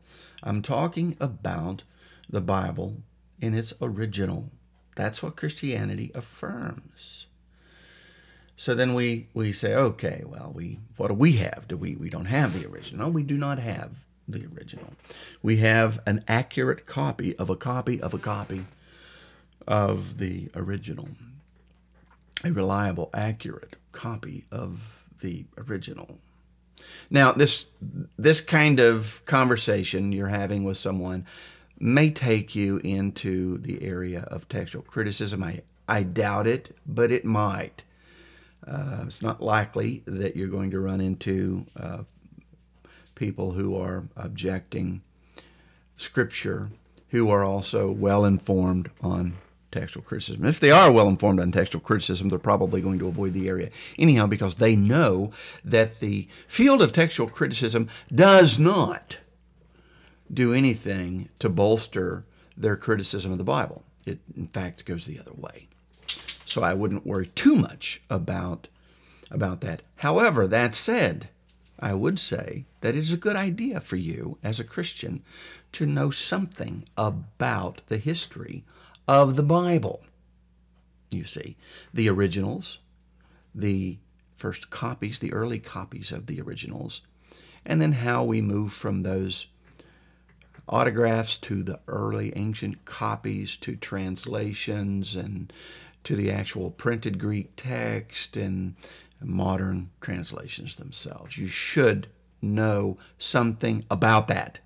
I'm 0.43 0.61
talking 0.61 1.15
about 1.19 1.83
the 2.29 2.41
Bible 2.41 2.97
in 3.39 3.53
its 3.53 3.73
original 3.81 4.51
that's 4.95 5.21
what 5.21 5.35
Christianity 5.35 6.11
affirms. 6.15 7.27
So 8.57 8.73
then 8.73 8.93
we, 8.93 9.27
we 9.33 9.51
say, 9.51 9.75
okay, 9.75 10.23
well, 10.25 10.51
we 10.55 10.79
what 10.95 11.09
do 11.09 11.13
we 11.13 11.33
have? 11.33 11.67
Do 11.67 11.75
we 11.75 11.95
we 11.95 12.09
don't 12.09 12.25
have 12.25 12.57
the 12.57 12.67
original? 12.67 13.11
We 13.11 13.23
do 13.23 13.37
not 13.37 13.59
have 13.59 13.91
the 14.27 14.47
original. 14.55 14.93
We 15.43 15.57
have 15.57 15.99
an 16.05 16.23
accurate 16.27 16.85
copy 16.85 17.35
of 17.37 17.49
a 17.49 17.55
copy 17.55 18.01
of 18.01 18.13
a 18.13 18.17
copy 18.17 18.65
of 19.67 20.17
the 20.19 20.49
original. 20.55 21.09
A 22.43 22.51
reliable, 22.51 23.09
accurate 23.13 23.75
copy 23.91 24.45
of 24.51 24.79
the 25.21 25.45
original. 25.57 26.17
Now, 27.09 27.31
this 27.31 27.65
this 28.17 28.41
kind 28.41 28.79
of 28.79 29.21
conversation 29.25 30.11
you're 30.11 30.27
having 30.27 30.63
with 30.63 30.77
someone 30.77 31.25
may 31.79 32.09
take 32.09 32.55
you 32.55 32.77
into 32.77 33.57
the 33.59 33.83
area 33.83 34.21
of 34.29 34.47
textual 34.47 34.83
criticism. 34.83 35.43
I, 35.43 35.61
I 35.87 36.03
doubt 36.03 36.47
it, 36.47 36.75
but 36.85 37.11
it 37.11 37.25
might. 37.25 37.83
Uh, 38.65 39.03
it's 39.05 39.21
not 39.21 39.41
likely 39.41 40.03
that 40.05 40.35
you're 40.35 40.47
going 40.47 40.71
to 40.71 40.79
run 40.79 41.01
into 41.01 41.65
uh, 41.79 42.03
people 43.13 43.51
who 43.51 43.75
are 43.75 44.03
objecting 44.15 45.01
scripture 45.97 46.69
who 47.09 47.29
are 47.29 47.43
also 47.43 47.91
well 47.91 48.25
informed 48.25 48.89
on 49.01 49.35
textual 49.71 50.03
criticism. 50.03 50.45
If 50.45 50.59
they 50.59 50.71
are 50.71 50.91
well 50.91 51.07
informed 51.07 51.39
on 51.39 51.51
textual 51.51 51.81
criticism, 51.81 52.29
they're 52.29 52.39
probably 52.39 52.81
going 52.81 52.99
to 52.99 53.07
avoid 53.07 53.33
the 53.33 53.47
area 53.47 53.69
anyhow 53.97 54.25
because 54.25 54.55
they 54.55 54.75
know 54.75 55.31
that 55.63 55.99
the 55.99 56.27
field 56.47 56.81
of 56.81 56.91
textual 56.91 57.29
criticism 57.29 57.89
does 58.11 58.57
not 58.57 59.17
do 60.33 60.53
anything 60.53 61.29
to 61.39 61.49
bolster 61.49 62.25
their 62.57 62.75
criticism 62.75 63.31
of 63.31 63.37
the 63.37 63.43
Bible. 63.43 63.83
It, 64.05 64.19
in 64.35 64.47
fact, 64.47 64.85
goes 64.85 65.05
the 65.05 65.19
other 65.19 65.33
way. 65.33 65.67
So 66.45 66.63
I 66.63 66.73
wouldn't 66.73 67.05
worry 67.05 67.27
too 67.27 67.55
much 67.55 68.01
about 68.09 68.67
about 69.31 69.61
that. 69.61 69.81
However, 69.97 70.47
that 70.47 70.75
said, 70.75 71.29
I 71.79 71.93
would 71.93 72.19
say 72.19 72.65
that 72.81 72.95
it 72.95 72.99
is 72.99 73.11
a 73.11 73.17
good 73.17 73.35
idea 73.35 73.79
for 73.81 73.95
you 73.95 74.37
as 74.43 74.59
a 74.59 74.63
Christian 74.63 75.23
to 75.73 75.85
know 75.85 76.09
something 76.09 76.85
about 76.95 77.81
the 77.87 77.97
history 77.97 78.63
of 79.07 79.35
the 79.35 79.43
Bible. 79.43 80.03
You 81.11 81.25
see, 81.25 81.57
the 81.93 82.09
originals, 82.09 82.79
the 83.53 83.97
first 84.37 84.69
copies, 84.69 85.19
the 85.19 85.33
early 85.33 85.59
copies 85.59 86.11
of 86.11 86.27
the 86.27 86.39
originals, 86.39 87.01
and 87.65 87.81
then 87.81 87.93
how 87.93 88.23
we 88.23 88.41
move 88.41 88.73
from 88.73 89.03
those 89.03 89.47
autographs 90.67 91.37
to 91.37 91.63
the 91.63 91.79
early 91.87 92.33
ancient 92.35 92.85
copies 92.85 93.55
to 93.57 93.75
translations 93.75 95.15
and 95.15 95.51
to 96.03 96.15
the 96.15 96.31
actual 96.31 96.71
printed 96.71 97.19
Greek 97.19 97.51
text 97.55 98.37
and 98.37 98.75
modern 99.21 99.89
translations 100.01 100.75
themselves. 100.75 101.37
You 101.37 101.47
should 101.47 102.07
know 102.41 102.97
something 103.17 103.85
about 103.89 104.27
that. 104.27 104.59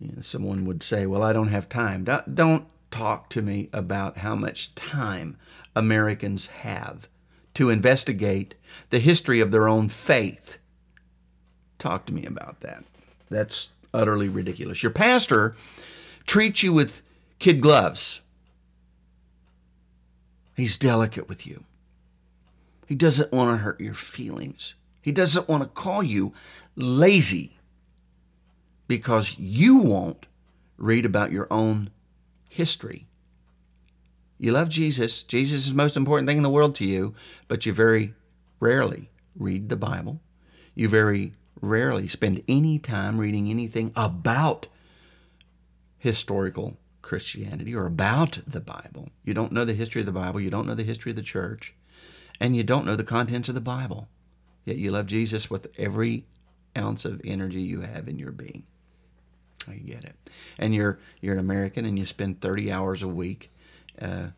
You 0.00 0.08
know, 0.08 0.22
someone 0.22 0.64
would 0.66 0.82
say, 0.82 1.06
Well, 1.06 1.22
I 1.22 1.32
don't 1.32 1.48
have 1.48 1.68
time. 1.68 2.06
Don't 2.32 2.66
talk 2.90 3.30
to 3.30 3.42
me 3.42 3.68
about 3.72 4.18
how 4.18 4.34
much 4.34 4.74
time 4.74 5.38
Americans 5.74 6.46
have 6.46 7.08
to 7.54 7.70
investigate 7.70 8.54
the 8.90 8.98
history 8.98 9.40
of 9.40 9.50
their 9.50 9.68
own 9.68 9.88
faith. 9.88 10.58
Talk 11.78 12.06
to 12.06 12.12
me 12.12 12.24
about 12.24 12.60
that. 12.60 12.84
That's 13.30 13.70
utterly 13.92 14.28
ridiculous. 14.28 14.82
Your 14.82 14.92
pastor 14.92 15.54
treats 16.26 16.62
you 16.62 16.72
with 16.72 17.02
kid 17.38 17.60
gloves. 17.60 18.22
He's 20.56 20.78
delicate 20.78 21.28
with 21.28 21.46
you. 21.46 21.64
He 22.86 22.94
doesn't 22.94 23.32
want 23.32 23.50
to 23.50 23.62
hurt 23.62 23.80
your 23.80 23.94
feelings. 23.94 24.74
He 25.02 25.12
doesn't 25.12 25.48
want 25.48 25.62
to 25.62 25.68
call 25.68 26.02
you 26.02 26.32
lazy 26.74 27.58
because 28.88 29.36
you 29.38 29.78
won't 29.78 30.26
read 30.78 31.04
about 31.04 31.32
your 31.32 31.46
own 31.50 31.90
history. 32.48 33.06
You 34.38 34.52
love 34.52 34.68
Jesus. 34.68 35.22
Jesus 35.22 35.64
is 35.64 35.70
the 35.70 35.76
most 35.76 35.96
important 35.96 36.28
thing 36.28 36.36
in 36.36 36.42
the 36.42 36.50
world 36.50 36.74
to 36.76 36.84
you, 36.84 37.14
but 37.48 37.66
you 37.66 37.72
very 37.72 38.14
rarely 38.60 39.10
read 39.34 39.68
the 39.68 39.76
Bible. 39.76 40.20
You 40.74 40.88
very 40.88 41.32
rarely 41.60 42.08
spend 42.08 42.42
any 42.48 42.78
time 42.78 43.18
reading 43.18 43.48
anything 43.48 43.92
about 43.96 44.66
historical 45.98 46.76
Christianity 47.02 47.74
or 47.74 47.86
about 47.86 48.40
the 48.46 48.60
Bible. 48.60 49.10
You 49.24 49.34
don't 49.34 49.52
know 49.52 49.64
the 49.64 49.74
history 49.74 50.02
of 50.02 50.06
the 50.06 50.12
Bible. 50.12 50.40
You 50.40 50.50
don't 50.50 50.66
know 50.66 50.74
the 50.74 50.82
history 50.82 51.10
of 51.10 51.16
the 51.16 51.22
church 51.22 51.74
and 52.40 52.56
you 52.56 52.62
don't 52.62 52.86
know 52.86 52.96
the 52.96 53.04
contents 53.04 53.48
of 53.48 53.54
the 53.54 53.60
Bible, 53.60 54.08
yet 54.64 54.76
you 54.76 54.90
love 54.90 55.06
Jesus 55.06 55.50
with 55.50 55.68
every 55.78 56.24
ounce 56.76 57.04
of 57.04 57.20
energy 57.24 57.60
you 57.60 57.80
have 57.80 58.08
in 58.08 58.18
your 58.18 58.32
being. 58.32 58.64
I 59.68 59.74
get 59.74 60.04
it. 60.04 60.16
And 60.58 60.74
you're 60.74 60.98
you're 61.20 61.34
an 61.34 61.40
American, 61.40 61.84
and 61.84 61.98
you 61.98 62.06
spend 62.06 62.40
30 62.40 62.70
hours 62.70 63.02
a 63.02 63.08
week 63.08 63.50
uh, 64.00 64.28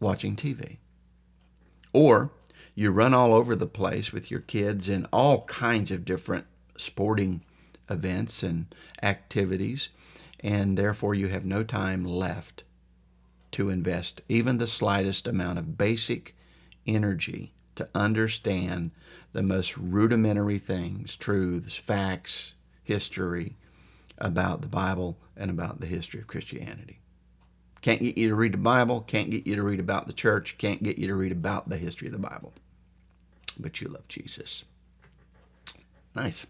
watching 0.00 0.36
TV, 0.36 0.78
or 1.92 2.30
you 2.74 2.90
run 2.90 3.14
all 3.14 3.34
over 3.34 3.54
the 3.54 3.66
place 3.66 4.12
with 4.12 4.30
your 4.30 4.40
kids 4.40 4.88
in 4.88 5.06
all 5.06 5.44
kinds 5.44 5.90
of 5.90 6.04
different 6.04 6.46
sporting 6.76 7.42
events 7.88 8.42
and 8.42 8.74
activities, 9.02 9.88
and 10.40 10.78
therefore 10.78 11.14
you 11.14 11.28
have 11.28 11.44
no 11.44 11.62
time 11.62 12.04
left 12.04 12.64
to 13.52 13.68
invest 13.68 14.22
even 14.28 14.58
the 14.58 14.66
slightest 14.66 15.26
amount 15.26 15.58
of 15.58 15.76
basic 15.76 16.34
energy 16.86 17.52
to 17.74 17.88
understand 17.94 18.90
the 19.32 19.42
most 19.42 19.76
rudimentary 19.76 20.58
things, 20.58 21.16
truths, 21.16 21.74
facts, 21.74 22.54
history 22.82 23.56
about 24.18 24.60
the 24.60 24.68
Bible 24.68 25.18
and 25.36 25.50
about 25.50 25.80
the 25.80 25.86
history 25.86 26.20
of 26.20 26.26
Christianity. 26.26 27.00
Can't 27.82 28.02
get 28.02 28.18
you 28.18 28.28
to 28.28 28.34
read 28.34 28.52
the 28.52 28.58
Bible, 28.58 29.00
can't 29.00 29.30
get 29.30 29.46
you 29.46 29.56
to 29.56 29.62
read 29.62 29.80
about 29.80 30.06
the 30.06 30.12
church, 30.12 30.56
can't 30.58 30.82
get 30.82 30.98
you 30.98 31.06
to 31.06 31.14
read 31.14 31.32
about 31.32 31.68
the 31.68 31.78
history 31.78 32.08
of 32.08 32.12
the 32.12 32.18
Bible. 32.18 32.52
But 33.58 33.80
you 33.80 33.88
love 33.88 34.06
Jesus. 34.08 34.64
Nice. 36.14 36.46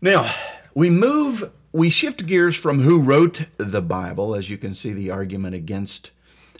Now, 0.00 0.34
we 0.74 0.88
move, 0.88 1.50
we 1.72 1.90
shift 1.90 2.26
gears 2.26 2.56
from 2.56 2.80
who 2.80 3.02
wrote 3.02 3.46
the 3.58 3.82
Bible, 3.82 4.34
as 4.34 4.48
you 4.48 4.56
can 4.56 4.74
see 4.74 4.92
the 4.92 5.10
argument 5.10 5.54
against 5.54 6.10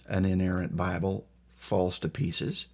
an 0.08 0.24
inerrant 0.24 0.76
Bible 0.76 1.26
falls 1.54 1.98
to 2.00 2.08
pieces. 2.08 2.66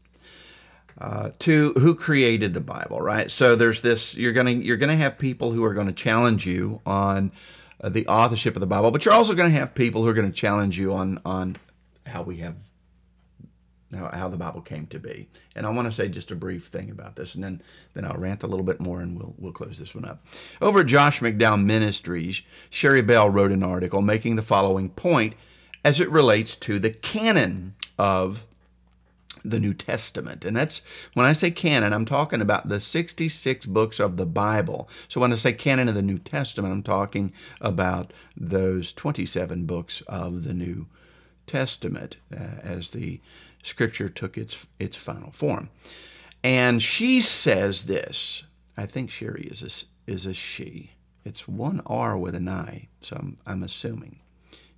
Uh, 1.00 1.30
to 1.38 1.72
who 1.74 1.94
created 1.94 2.54
the 2.54 2.60
Bible, 2.60 3.00
right? 3.00 3.30
So 3.30 3.54
there's 3.54 3.82
this. 3.82 4.16
You're 4.16 4.32
gonna 4.32 4.50
you're 4.50 4.76
gonna 4.76 4.96
have 4.96 5.16
people 5.16 5.52
who 5.52 5.62
are 5.62 5.72
to 5.86 5.92
challenge 5.92 6.44
you 6.44 6.80
on 6.84 7.30
uh, 7.80 7.88
the 7.88 8.06
authorship 8.06 8.56
of 8.56 8.60
the 8.60 8.66
Bible, 8.66 8.90
but 8.90 9.04
you're 9.04 9.14
also 9.14 9.34
going 9.34 9.50
to 9.50 9.58
have 9.58 9.74
people 9.74 10.02
who 10.02 10.08
are 10.08 10.14
going 10.14 10.30
to 10.30 10.36
challenge 10.36 10.78
you 10.78 10.92
on 10.92 11.20
on 11.24 11.56
how 12.06 12.22
we 12.22 12.38
have 12.38 12.56
how, 13.94 14.10
how 14.12 14.28
the 14.28 14.36
Bible 14.36 14.60
came 14.60 14.86
to 14.88 14.98
be. 14.98 15.28
And 15.54 15.66
I 15.66 15.70
want 15.70 15.88
to 15.88 15.92
say 15.92 16.08
just 16.08 16.30
a 16.30 16.36
brief 16.36 16.66
thing 16.66 16.90
about 16.90 17.16
this, 17.16 17.34
and 17.34 17.42
then 17.42 17.62
then 17.94 18.04
I'll 18.04 18.16
rant 18.16 18.42
a 18.42 18.46
little 18.46 18.64
bit 18.64 18.80
more, 18.80 19.00
and 19.00 19.18
we'll 19.18 19.34
we'll 19.38 19.52
close 19.52 19.78
this 19.78 19.94
one 19.94 20.04
up. 20.04 20.24
Over 20.60 20.80
at 20.80 20.86
Josh 20.86 21.20
McDowell 21.20 21.64
Ministries, 21.64 22.42
Sheri 22.70 23.06
Bell 23.06 23.30
wrote 23.30 23.52
an 23.52 23.62
article 23.62 24.02
making 24.02 24.36
the 24.36 24.42
following 24.42 24.90
point 24.90 25.34
as 25.84 26.00
it 26.00 26.10
relates 26.10 26.54
to 26.56 26.78
the 26.78 26.90
canon 26.90 27.74
of 27.98 28.44
the 29.50 29.60
New 29.60 29.74
Testament. 29.74 30.44
And 30.44 30.56
that's 30.56 30.82
when 31.14 31.26
I 31.26 31.32
say 31.32 31.50
canon, 31.50 31.92
I'm 31.92 32.04
talking 32.04 32.40
about 32.40 32.68
the 32.68 32.80
66 32.80 33.66
books 33.66 34.00
of 34.00 34.16
the 34.16 34.26
Bible. 34.26 34.88
So 35.08 35.20
when 35.20 35.32
I 35.32 35.36
say 35.36 35.52
canon 35.52 35.88
of 35.88 35.94
the 35.94 36.02
New 36.02 36.18
Testament, 36.18 36.72
I'm 36.72 36.82
talking 36.82 37.32
about 37.60 38.12
those 38.36 38.92
27 38.92 39.64
books 39.64 40.02
of 40.06 40.44
the 40.44 40.54
New 40.54 40.86
Testament 41.46 42.16
uh, 42.32 42.60
as 42.62 42.90
the 42.90 43.20
scripture 43.62 44.08
took 44.08 44.38
its 44.38 44.66
its 44.78 44.96
final 44.96 45.32
form. 45.32 45.70
And 46.42 46.82
she 46.82 47.20
says 47.20 47.86
this. 47.86 48.44
I 48.76 48.86
think 48.86 49.10
Sheri 49.10 49.50
is 49.50 49.62
a, 49.62 50.10
is 50.10 50.24
a 50.24 50.34
she. 50.34 50.92
It's 51.24 51.48
one 51.48 51.82
R 51.84 52.16
with 52.16 52.34
an 52.36 52.48
I, 52.48 52.88
so 53.02 53.16
I'm, 53.16 53.38
I'm 53.44 53.62
assuming. 53.64 54.20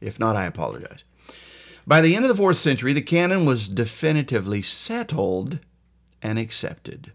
If 0.01 0.19
not, 0.19 0.37
I 0.37 0.47
apologize. 0.47 1.05
By 1.91 2.01
the 2.01 2.15
end 2.15 2.25
of 2.25 2.29
the 2.29 2.37
fourth 2.37 2.59
century, 2.59 2.93
the 2.93 3.03
canon 3.03 3.45
was 3.45 3.69
definitively 3.69 4.63
settled 4.63 5.59
and 6.23 6.39
accepted, 6.39 7.11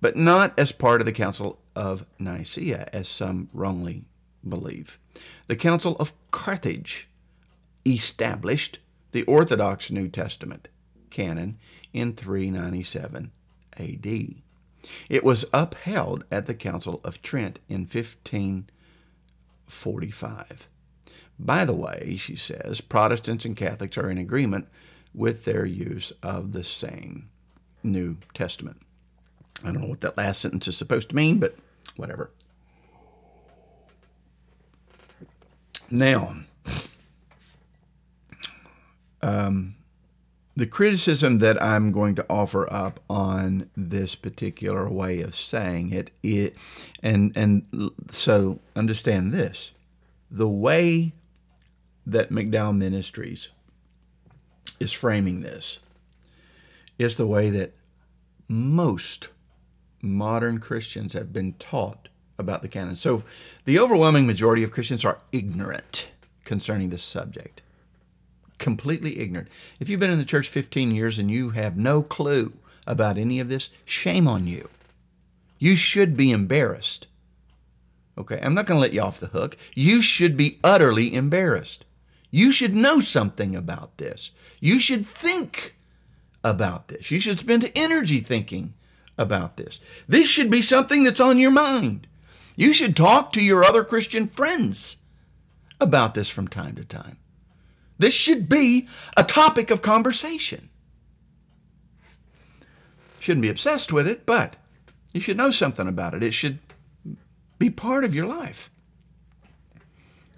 but 0.00 0.16
not 0.16 0.56
as 0.56 0.70
part 0.70 1.00
of 1.00 1.04
the 1.04 1.10
Council 1.10 1.58
of 1.74 2.06
Nicaea, 2.16 2.88
as 2.92 3.08
some 3.08 3.48
wrongly 3.52 4.04
believe. 4.48 5.00
The 5.48 5.56
Council 5.56 5.96
of 5.98 6.12
Carthage 6.30 7.08
established 7.84 8.78
the 9.10 9.24
Orthodox 9.24 9.90
New 9.90 10.06
Testament 10.06 10.68
canon 11.10 11.58
in 11.92 12.12
397 12.12 13.32
AD. 13.78 14.06
It 15.08 15.24
was 15.24 15.44
upheld 15.52 16.22
at 16.30 16.46
the 16.46 16.54
Council 16.54 17.00
of 17.02 17.20
Trent 17.20 17.58
in 17.68 17.80
1545. 17.80 20.68
By 21.38 21.64
the 21.64 21.74
way, 21.74 22.18
she 22.20 22.36
says, 22.36 22.80
Protestants 22.80 23.44
and 23.44 23.56
Catholics 23.56 23.96
are 23.96 24.10
in 24.10 24.18
agreement 24.18 24.68
with 25.14 25.44
their 25.44 25.64
use 25.64 26.12
of 26.22 26.52
the 26.52 26.64
same 26.64 27.28
New 27.82 28.16
Testament. 28.34 28.80
I 29.64 29.72
don't 29.72 29.82
know 29.82 29.88
what 29.88 30.00
that 30.02 30.16
last 30.16 30.40
sentence 30.40 30.68
is 30.68 30.76
supposed 30.76 31.10
to 31.10 31.16
mean, 31.16 31.38
but 31.38 31.56
whatever. 31.96 32.30
Now, 35.90 36.36
um, 39.22 39.74
the 40.54 40.66
criticism 40.66 41.38
that 41.38 41.62
I'm 41.62 41.92
going 41.92 42.14
to 42.16 42.26
offer 42.28 42.70
up 42.72 43.00
on 43.08 43.70
this 43.76 44.14
particular 44.14 44.88
way 44.88 45.20
of 45.22 45.34
saying 45.34 45.92
it, 45.92 46.10
it 46.22 46.56
and 47.02 47.32
and 47.36 47.92
so 48.10 48.58
understand 48.76 49.32
this: 49.32 49.70
the 50.30 50.48
way 50.48 51.12
that 52.08 52.30
McDowell 52.30 52.76
Ministries 52.76 53.48
is 54.80 54.92
framing 54.92 55.40
this 55.40 55.78
is 56.98 57.16
the 57.16 57.26
way 57.26 57.50
that 57.50 57.74
most 58.48 59.28
modern 60.02 60.58
Christians 60.58 61.12
have 61.12 61.32
been 61.32 61.52
taught 61.54 62.08
about 62.38 62.62
the 62.62 62.68
canon. 62.68 62.96
So 62.96 63.24
the 63.64 63.78
overwhelming 63.78 64.26
majority 64.26 64.62
of 64.62 64.70
Christians 64.72 65.04
are 65.04 65.20
ignorant 65.32 66.08
concerning 66.44 66.90
this 66.90 67.02
subject. 67.02 67.62
completely 68.58 69.20
ignorant. 69.20 69.48
If 69.80 69.88
you've 69.88 70.00
been 70.00 70.10
in 70.10 70.18
the 70.18 70.24
church 70.24 70.48
15 70.48 70.90
years 70.94 71.18
and 71.18 71.30
you 71.30 71.50
have 71.50 71.76
no 71.76 72.02
clue 72.02 72.52
about 72.86 73.18
any 73.18 73.40
of 73.40 73.48
this, 73.48 73.70
shame 73.84 74.26
on 74.28 74.46
you. 74.46 74.68
You 75.58 75.76
should 75.76 76.16
be 76.16 76.30
embarrassed. 76.30 77.06
Okay, 78.16 78.40
I'm 78.42 78.54
not 78.54 78.66
going 78.66 78.76
to 78.76 78.80
let 78.80 78.92
you 78.92 79.00
off 79.00 79.20
the 79.20 79.28
hook. 79.28 79.56
You 79.74 80.02
should 80.02 80.36
be 80.36 80.58
utterly 80.64 81.14
embarrassed. 81.14 81.84
You 82.30 82.52
should 82.52 82.74
know 82.74 83.00
something 83.00 83.56
about 83.56 83.96
this. 83.98 84.32
You 84.60 84.80
should 84.80 85.06
think 85.06 85.74
about 86.44 86.88
this. 86.88 87.10
You 87.10 87.20
should 87.20 87.38
spend 87.38 87.70
energy 87.74 88.20
thinking 88.20 88.74
about 89.16 89.56
this. 89.56 89.80
This 90.06 90.28
should 90.28 90.50
be 90.50 90.62
something 90.62 91.04
that's 91.04 91.20
on 91.20 91.38
your 91.38 91.50
mind. 91.50 92.06
You 92.56 92.72
should 92.72 92.96
talk 92.96 93.32
to 93.32 93.42
your 93.42 93.64
other 93.64 93.84
Christian 93.84 94.28
friends 94.28 94.96
about 95.80 96.14
this 96.14 96.28
from 96.28 96.48
time 96.48 96.74
to 96.76 96.84
time. 96.84 97.18
This 97.98 98.14
should 98.14 98.48
be 98.48 98.88
a 99.16 99.24
topic 99.24 99.70
of 99.70 99.82
conversation. 99.82 100.68
Shouldn't 103.18 103.42
be 103.42 103.48
obsessed 103.48 103.92
with 103.92 104.06
it, 104.06 104.24
but 104.24 104.56
you 105.12 105.20
should 105.20 105.36
know 105.36 105.50
something 105.50 105.88
about 105.88 106.14
it. 106.14 106.22
It 106.22 106.34
should 106.34 106.60
be 107.58 107.70
part 107.70 108.04
of 108.04 108.14
your 108.14 108.26
life. 108.26 108.70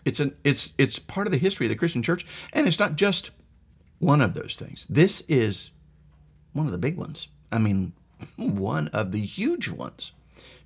It's 0.05 0.21
an 0.21 0.35
it's 0.45 0.75
it's 0.79 0.99
part 0.99 1.27
of 1.27 1.33
the 1.33 1.39
history 1.39 1.67
of 1.67 1.71
the 1.71 1.77
Christian 1.77 2.03
church, 2.03 2.27
and 2.53 2.67
it's 2.67 2.79
not 2.79 2.97
just 2.97 3.31
one 3.99 4.21
of 4.21 4.35
those 4.35 4.57
things. 4.57 4.87
This 4.89 5.23
is 5.29 5.71
one 6.53 6.67
of 6.67 6.73
the 6.73 6.79
big 6.79 6.97
ones. 6.97 7.29
I 7.53 7.59
mean, 7.59 7.93
one 8.37 8.89
of 8.89 9.13
the 9.13 9.25
huge 9.25 9.69
ones. 9.69 10.13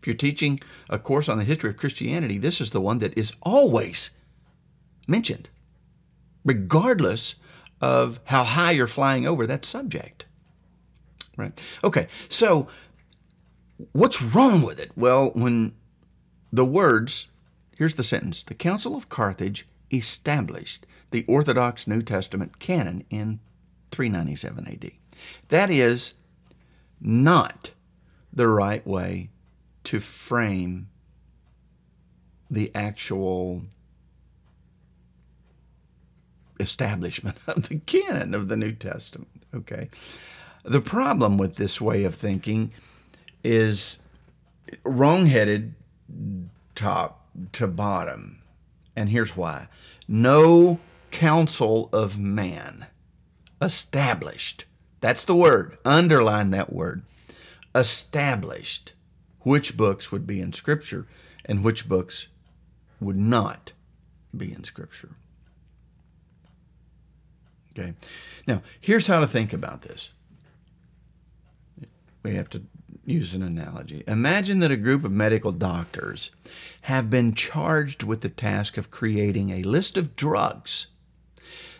If 0.00 0.06
you're 0.06 0.16
teaching 0.16 0.60
a 0.90 0.98
course 0.98 1.28
on 1.28 1.38
the 1.38 1.44
history 1.44 1.70
of 1.70 1.76
Christianity, 1.76 2.38
this 2.38 2.60
is 2.60 2.70
the 2.70 2.80
one 2.80 2.98
that 2.98 3.16
is 3.16 3.32
always 3.42 4.10
mentioned, 5.06 5.48
regardless 6.44 7.36
of 7.80 8.20
how 8.24 8.44
high 8.44 8.72
you're 8.72 8.86
flying 8.86 9.26
over 9.26 9.46
that 9.46 9.64
subject. 9.64 10.26
Right? 11.36 11.58
Okay, 11.82 12.06
so 12.28 12.68
what's 13.92 14.22
wrong 14.22 14.62
with 14.62 14.78
it? 14.78 14.92
Well, 14.96 15.30
when 15.30 15.74
the 16.52 16.64
words, 16.64 17.26
here's 17.76 17.96
the 17.96 18.02
sentence 18.02 18.42
the 18.42 18.54
Council 18.54 18.96
of 18.96 19.08
Carthage 19.08 19.66
established 19.90 20.86
the 21.10 21.24
Orthodox 21.26 21.86
New 21.86 22.02
Testament 22.02 22.58
canon 22.58 23.04
in 23.10 23.40
397 23.90 24.66
AD. 24.66 24.90
That 25.48 25.70
is 25.70 26.14
not 27.00 27.70
the 28.32 28.48
right 28.48 28.84
way 28.86 29.30
to 29.84 30.00
frame 30.00 30.88
the 32.50 32.70
actual 32.74 33.62
establishment 36.58 37.36
of 37.46 37.68
the 37.68 37.78
canon 37.80 38.34
of 38.34 38.48
the 38.48 38.56
New 38.56 38.72
Testament. 38.72 39.44
Okay. 39.54 39.88
The 40.64 40.80
problem 40.80 41.36
with 41.36 41.56
this 41.56 41.80
way 41.80 42.04
of 42.04 42.14
thinking 42.14 42.72
is 43.42 43.98
wrongheaded 44.82 45.74
top 46.74 47.23
to 47.52 47.66
bottom. 47.66 48.42
And 48.96 49.08
here's 49.08 49.36
why 49.36 49.68
no 50.06 50.80
council 51.10 51.88
of 51.92 52.18
man 52.18 52.86
established. 53.60 54.64
That's 55.00 55.24
the 55.24 55.36
word. 55.36 55.78
Underline 55.84 56.50
that 56.50 56.72
word. 56.72 57.02
Established 57.74 58.92
which 59.40 59.76
books 59.76 60.10
would 60.10 60.26
be 60.26 60.40
in 60.40 60.52
Scripture 60.52 61.06
and 61.44 61.62
which 61.62 61.88
books 61.88 62.28
would 63.00 63.16
not 63.16 63.72
be 64.36 64.52
in 64.52 64.64
Scripture. 64.64 65.10
Okay. 67.76 67.94
Now, 68.46 68.62
here's 68.80 69.06
how 69.06 69.20
to 69.20 69.26
think 69.26 69.52
about 69.52 69.82
this. 69.82 70.10
We 72.22 72.34
have 72.36 72.48
to 72.50 72.62
use 73.06 73.34
an 73.34 73.42
analogy. 73.42 74.02
Imagine 74.06 74.58
that 74.60 74.70
a 74.70 74.76
group 74.76 75.04
of 75.04 75.12
medical 75.12 75.52
doctors 75.52 76.30
have 76.82 77.10
been 77.10 77.34
charged 77.34 78.02
with 78.02 78.20
the 78.20 78.28
task 78.28 78.76
of 78.76 78.90
creating 78.90 79.50
a 79.50 79.62
list 79.62 79.96
of 79.96 80.16
drugs 80.16 80.88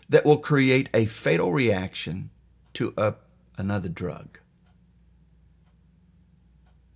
that 0.09 0.25
will 0.25 0.39
create 0.39 0.89
a 0.93 1.07
fatal 1.07 1.53
reaction 1.53 2.31
to 2.75 2.93
a, 2.97 3.15
another 3.57 3.89
drug. 3.89 4.39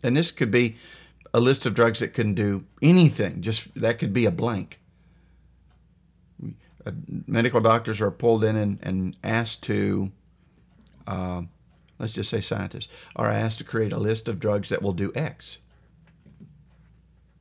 And 0.02 0.16
this 0.16 0.30
could 0.30 0.50
be 0.50 0.76
a 1.32 1.40
list 1.40 1.66
of 1.66 1.74
drugs 1.74 2.00
that 2.00 2.14
can 2.14 2.34
do 2.34 2.64
anything, 2.80 3.42
just 3.42 3.74
that 3.74 3.98
could 3.98 4.12
be 4.12 4.26
a 4.26 4.30
blank. 4.30 4.80
Uh, 6.86 6.92
medical 7.26 7.60
doctors 7.60 8.00
are 8.00 8.10
pulled 8.10 8.44
in 8.44 8.56
and, 8.56 8.78
and 8.82 9.16
asked 9.24 9.62
to 9.64 10.10
uh, 11.06 11.42
let's 11.98 12.12
just 12.12 12.30
say 12.30 12.40
scientists, 12.40 12.88
are 13.16 13.30
asked 13.30 13.58
to 13.58 13.64
create 13.64 13.92
a 13.92 13.98
list 13.98 14.28
of 14.28 14.40
drugs 14.40 14.68
that 14.68 14.82
will 14.82 14.92
do 14.92 15.12
X. 15.14 15.58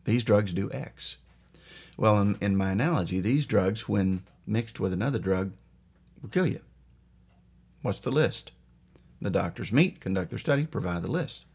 These 0.06 0.24
drugs 0.24 0.54
do 0.54 0.72
X. 0.72 1.18
Well, 1.98 2.20
in, 2.22 2.38
in 2.40 2.56
my 2.56 2.72
analogy, 2.72 3.20
these 3.20 3.46
drugs, 3.46 3.90
when 3.90 4.24
mixed 4.46 4.80
with 4.80 4.94
another 4.94 5.20
drug, 5.20 5.52
will 6.22 6.30
kill 6.30 6.48
you. 6.48 6.62
What's 7.82 8.00
the 8.00 8.12
list? 8.12 8.52
The 9.22 9.30
doctors 9.30 9.72
meet, 9.72 10.00
conduct 10.00 10.30
their 10.30 10.40
study, 10.40 10.66
provide 10.66 11.02
the 11.02 11.12
list. 11.12 11.46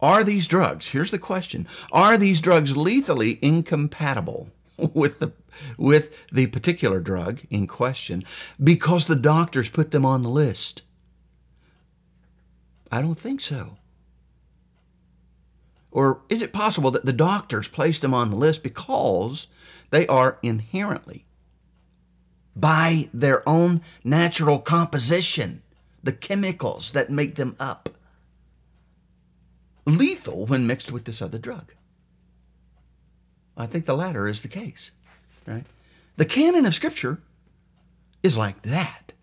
Are 0.00 0.24
these 0.24 0.46
drugs, 0.46 0.88
here's 0.88 1.10
the 1.10 1.18
question, 1.18 1.68
are 1.92 2.18
these 2.18 2.40
drugs 2.40 2.76
lethally 2.76 3.38
incompatible 3.40 4.48
with 4.76 5.18
the, 5.18 5.32
with 5.78 6.14
the 6.32 6.46
particular 6.48 7.00
drug 7.00 7.40
in 7.50 7.66
question 7.66 8.24
because 8.62 9.06
the 9.06 9.16
doctors 9.16 9.68
put 9.68 9.92
them 9.92 10.04
on 10.04 10.22
the 10.22 10.28
list? 10.28 10.82
I 12.90 13.02
don't 13.02 13.18
think 13.18 13.40
so. 13.40 13.78
Or 15.90 16.20
is 16.28 16.42
it 16.42 16.52
possible 16.52 16.90
that 16.90 17.04
the 17.04 17.12
doctors 17.12 17.68
placed 17.68 18.02
them 18.02 18.12
on 18.12 18.30
the 18.30 18.36
list 18.36 18.62
because 18.62 19.46
they 19.90 20.06
are 20.08 20.38
inherently, 20.42 21.24
by 22.56 23.08
their 23.14 23.48
own 23.48 23.80
natural 24.02 24.58
composition, 24.58 25.62
the 26.02 26.12
chemicals 26.12 26.92
that 26.92 27.10
make 27.10 27.36
them 27.36 27.54
up, 27.60 27.88
lethal 29.86 30.46
when 30.46 30.66
mixed 30.66 30.90
with 30.90 31.04
this 31.04 31.22
other 31.22 31.38
drug? 31.38 31.72
I 33.56 33.66
think 33.66 33.86
the 33.86 33.96
latter 33.96 34.26
is 34.26 34.42
the 34.42 34.48
case, 34.48 34.90
right? 35.46 35.64
The 36.16 36.24
canon 36.24 36.66
of 36.66 36.74
Scripture 36.74 37.20
is 38.22 38.36
like 38.36 38.62
that. 38.62 39.13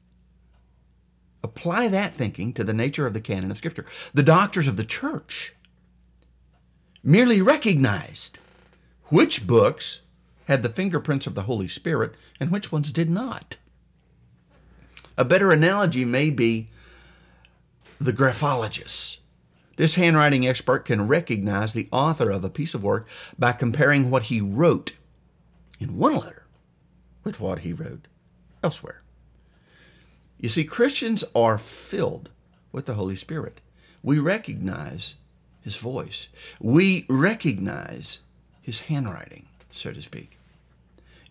Apply 1.44 1.88
that 1.88 2.14
thinking 2.14 2.54
to 2.54 2.64
the 2.64 2.74
nature 2.74 3.08
of 3.08 3.14
the 3.14 3.22
canon 3.22 3.52
of 3.52 3.58
Scripture. 3.58 3.86
The 4.14 4.24
doctors 4.24 4.68
of 4.68 4.78
the 4.78 4.84
church 4.84 5.56
merely 7.04 7.42
recognized 7.42 8.38
which 9.06 9.48
books 9.48 10.02
had 10.46 10.64
the 10.64 10.70
fingerprints 10.70 11.28
of 11.28 11.36
the 11.36 11.44
Holy 11.44 11.68
Spirit 11.68 12.14
and 12.40 12.52
which 12.52 12.72
ones 12.72 12.92
did 12.92 13.10
not. 13.10 13.58
A 15.18 15.26
better 15.26 15.52
analogy 15.52 16.06
may 16.06 16.30
be 16.30 16.70
the 18.00 18.14
graphologists. 18.14 19.18
This 19.78 19.96
handwriting 19.96 20.48
expert 20.48 20.86
can 20.86 21.08
recognize 21.08 21.74
the 21.74 21.88
author 21.92 22.30
of 22.30 22.44
a 22.44 22.50
piece 22.50 22.74
of 22.74 22.84
work 22.84 23.08
by 23.38 23.52
comparing 23.52 24.10
what 24.10 24.24
he 24.24 24.42
wrote 24.42 24.94
in 25.80 25.98
one 25.98 26.16
letter 26.16 26.44
with 27.24 27.40
what 27.40 27.60
he 27.60 27.74
wrote 27.74 28.08
elsewhere. 28.64 29.01
You 30.42 30.50
see, 30.50 30.64
Christians 30.64 31.24
are 31.36 31.60
filled 31.60 32.30
with 32.72 32.88
the 32.88 32.96
Holy 32.96 33.16
Spirit. 33.16 33.62
We 34.02 34.18
recognize 34.18 35.14
His 35.62 35.76
voice, 35.76 36.28
we 36.60 37.06
recognize 37.08 38.20
His 38.62 38.82
handwriting, 38.82 39.46
so 39.72 39.94
to 39.94 40.02
speak. 40.02 40.38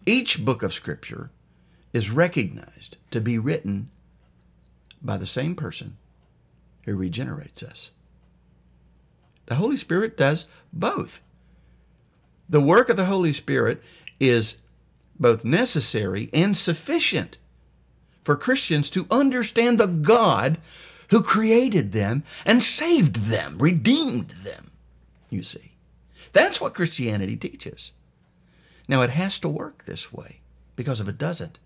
Each 0.07 0.43
book 0.43 0.63
of 0.63 0.73
Scripture 0.73 1.31
is 1.93 2.09
recognized 2.09 2.97
to 3.11 3.21
be 3.21 3.37
written 3.37 3.91
by 5.03 5.17
the 5.17 5.27
same 5.27 5.57
person 5.57 5.97
who 6.85 6.95
regenerates 6.95 7.65
us. 7.65 7.91
The 9.47 9.57
Holy 9.57 9.77
Spirit 9.77 10.17
does 10.17 10.47
both. 10.73 11.21
The 12.49 12.61
work 12.61 12.89
of 12.89 12.97
the 12.97 13.07
Holy 13.07 13.33
Spirit 13.33 13.83
is 14.21 14.59
both 15.19 15.45
necessary 15.45 16.31
and 16.33 16.57
sufficient 16.57 17.37
for 18.25 18.37
Christians 18.37 18.91
to 18.91 19.07
understand 19.11 19.79
the 19.79 19.87
God 19.87 20.59
who 21.09 21.23
created 21.23 21.93
them 21.93 22.23
and 22.45 22.63
saved 22.63 23.17
them, 23.17 23.59
redeemed 23.59 24.31
them, 24.43 24.71
you 25.29 25.43
see. 25.43 25.73
That's 26.33 26.61
what 26.61 26.75
Christianity 26.75 27.37
teaches. 27.37 27.93
Now, 28.87 29.03
it 29.03 29.11
has 29.11 29.39
to 29.41 29.49
work 29.49 29.85
this 29.85 30.13
way 30.13 30.41
because 30.77 31.01
if 31.01 31.09
it 31.09 31.19
doesn't, 31.19 31.59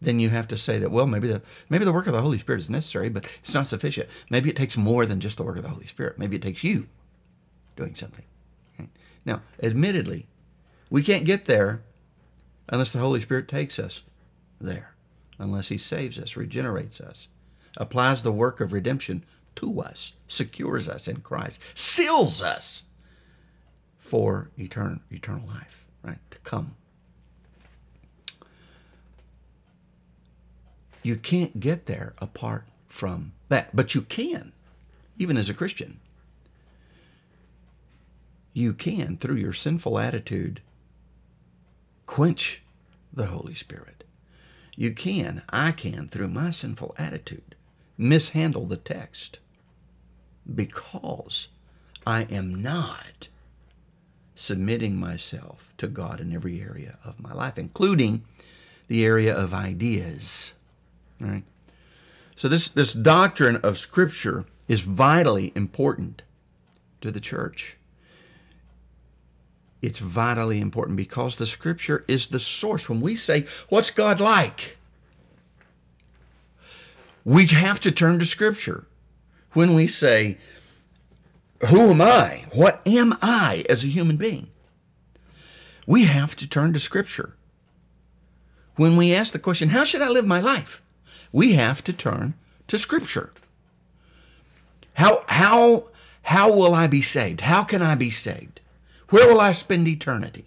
then 0.00 0.18
you 0.18 0.28
have 0.28 0.48
to 0.48 0.58
say 0.58 0.78
that 0.78 0.90
well 0.90 1.06
maybe 1.06 1.28
the 1.28 1.40
maybe 1.68 1.84
the 1.84 1.92
work 1.92 2.06
of 2.06 2.12
the 2.12 2.20
Holy 2.20 2.38
Spirit 2.38 2.60
is 2.60 2.70
necessary, 2.70 3.08
but 3.08 3.26
it's 3.42 3.54
not 3.54 3.66
sufficient. 3.66 4.08
Maybe 4.30 4.50
it 4.50 4.56
takes 4.56 4.76
more 4.76 5.06
than 5.06 5.20
just 5.20 5.36
the 5.36 5.42
work 5.42 5.56
of 5.56 5.62
the 5.62 5.70
Holy 5.70 5.86
Spirit. 5.86 6.18
Maybe 6.18 6.36
it 6.36 6.42
takes 6.42 6.62
you 6.62 6.88
doing 7.76 7.94
something. 7.94 8.24
Now, 9.24 9.42
admittedly, 9.62 10.26
we 10.90 11.02
can't 11.02 11.24
get 11.24 11.46
there 11.46 11.82
unless 12.68 12.92
the 12.92 12.98
Holy 12.98 13.20
Spirit 13.20 13.48
takes 13.48 13.78
us 13.78 14.02
there. 14.60 14.93
Unless 15.38 15.68
he 15.68 15.78
saves 15.78 16.18
us, 16.18 16.36
regenerates 16.36 17.00
us, 17.00 17.28
applies 17.76 18.22
the 18.22 18.32
work 18.32 18.60
of 18.60 18.72
redemption 18.72 19.24
to 19.56 19.80
us, 19.80 20.14
secures 20.28 20.88
us 20.88 21.08
in 21.08 21.20
Christ, 21.20 21.60
seals 21.74 22.42
us 22.42 22.84
for 23.98 24.50
eternal, 24.58 24.98
eternal 25.10 25.46
life, 25.46 25.84
right? 26.02 26.18
To 26.30 26.38
come. 26.38 26.76
You 31.02 31.16
can't 31.16 31.60
get 31.60 31.86
there 31.86 32.14
apart 32.18 32.64
from 32.88 33.32
that, 33.48 33.74
but 33.74 33.94
you 33.94 34.02
can, 34.02 34.52
even 35.18 35.36
as 35.36 35.48
a 35.48 35.54
Christian. 35.54 36.00
You 38.52 38.72
can, 38.72 39.18
through 39.18 39.36
your 39.36 39.52
sinful 39.52 39.98
attitude, 39.98 40.60
quench 42.06 42.62
the 43.12 43.26
Holy 43.26 43.54
Spirit. 43.54 43.93
You 44.76 44.92
can, 44.92 45.42
I 45.48 45.72
can, 45.72 46.08
through 46.08 46.28
my 46.28 46.50
sinful 46.50 46.94
attitude, 46.98 47.54
mishandle 47.96 48.66
the 48.66 48.76
text 48.76 49.38
because 50.52 51.48
I 52.06 52.22
am 52.22 52.62
not 52.62 53.28
submitting 54.34 54.96
myself 54.96 55.72
to 55.78 55.86
God 55.86 56.20
in 56.20 56.34
every 56.34 56.60
area 56.60 56.98
of 57.04 57.20
my 57.20 57.32
life, 57.32 57.56
including 57.56 58.24
the 58.88 59.04
area 59.04 59.34
of 59.34 59.54
ideas. 59.54 60.54
Right? 61.20 61.44
So 62.34 62.48
this, 62.48 62.68
this 62.68 62.92
doctrine 62.92 63.56
of 63.56 63.78
Scripture 63.78 64.44
is 64.66 64.80
vitally 64.80 65.52
important 65.54 66.22
to 67.00 67.10
the 67.10 67.20
church. 67.20 67.76
It's 69.84 69.98
vitally 69.98 70.60
important 70.60 70.96
because 70.96 71.36
the 71.36 71.46
Scripture 71.46 72.04
is 72.08 72.28
the 72.28 72.40
source. 72.40 72.88
When 72.88 73.02
we 73.02 73.16
say, 73.16 73.46
What's 73.68 73.90
God 73.90 74.18
like? 74.20 74.78
we 77.24 77.46
have 77.46 77.80
to 77.80 77.90
turn 77.90 78.18
to 78.18 78.24
Scripture. 78.24 78.86
When 79.52 79.74
we 79.74 79.86
say, 79.86 80.38
Who 81.68 81.90
am 81.90 82.00
I? 82.00 82.46
What 82.52 82.80
am 82.86 83.16
I 83.20 83.64
as 83.68 83.84
a 83.84 83.88
human 83.88 84.16
being? 84.16 84.48
We 85.86 86.04
have 86.04 86.34
to 86.36 86.48
turn 86.48 86.72
to 86.72 86.80
Scripture. 86.80 87.36
When 88.76 88.96
we 88.96 89.14
ask 89.14 89.32
the 89.32 89.38
question, 89.38 89.68
How 89.68 89.84
should 89.84 90.02
I 90.02 90.08
live 90.08 90.26
my 90.26 90.40
life? 90.40 90.80
we 91.30 91.54
have 91.54 91.82
to 91.82 91.92
turn 91.92 92.32
to 92.68 92.78
Scripture. 92.78 93.32
How, 94.94 95.24
how, 95.26 95.88
how 96.22 96.54
will 96.54 96.72
I 96.72 96.86
be 96.86 97.02
saved? 97.02 97.40
How 97.40 97.64
can 97.64 97.82
I 97.82 97.96
be 97.96 98.10
saved? 98.10 98.60
Where 99.10 99.28
will 99.28 99.40
I 99.40 99.52
spend 99.52 99.86
eternity? 99.86 100.46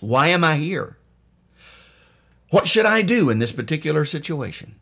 Why 0.00 0.28
am 0.28 0.44
I 0.44 0.56
here? 0.56 0.96
What 2.50 2.68
should 2.68 2.86
I 2.86 3.02
do 3.02 3.30
in 3.30 3.38
this 3.38 3.52
particular 3.52 4.04
situation? 4.04 4.74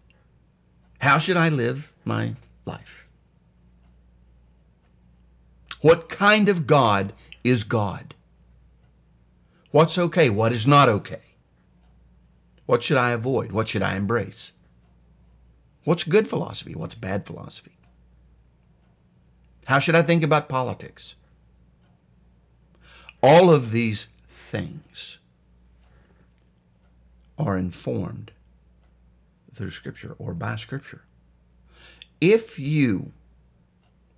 How 1.00 1.18
should 1.18 1.36
I 1.36 1.48
live 1.48 1.92
my 2.04 2.34
life? 2.64 3.06
What 5.80 6.08
kind 6.08 6.48
of 6.48 6.66
God 6.66 7.12
is 7.42 7.64
God? 7.64 8.14
What's 9.70 9.96
okay? 9.96 10.28
What 10.28 10.52
is 10.52 10.66
not 10.66 10.88
okay? 10.88 11.22
What 12.66 12.82
should 12.82 12.96
I 12.96 13.12
avoid? 13.12 13.52
What 13.52 13.68
should 13.68 13.82
I 13.82 13.96
embrace? 13.96 14.52
What's 15.84 16.04
good 16.04 16.28
philosophy? 16.28 16.74
What's 16.74 16.94
bad 16.94 17.24
philosophy? 17.24 17.78
How 19.66 19.78
should 19.78 19.94
I 19.94 20.02
think 20.02 20.22
about 20.22 20.48
politics? 20.48 21.14
All 23.22 23.52
of 23.52 23.70
these 23.70 24.08
things 24.26 25.18
are 27.38 27.56
informed 27.56 28.32
through 29.54 29.70
Scripture 29.70 30.14
or 30.18 30.34
by 30.34 30.56
Scripture. 30.56 31.02
If 32.20 32.58
you 32.58 33.12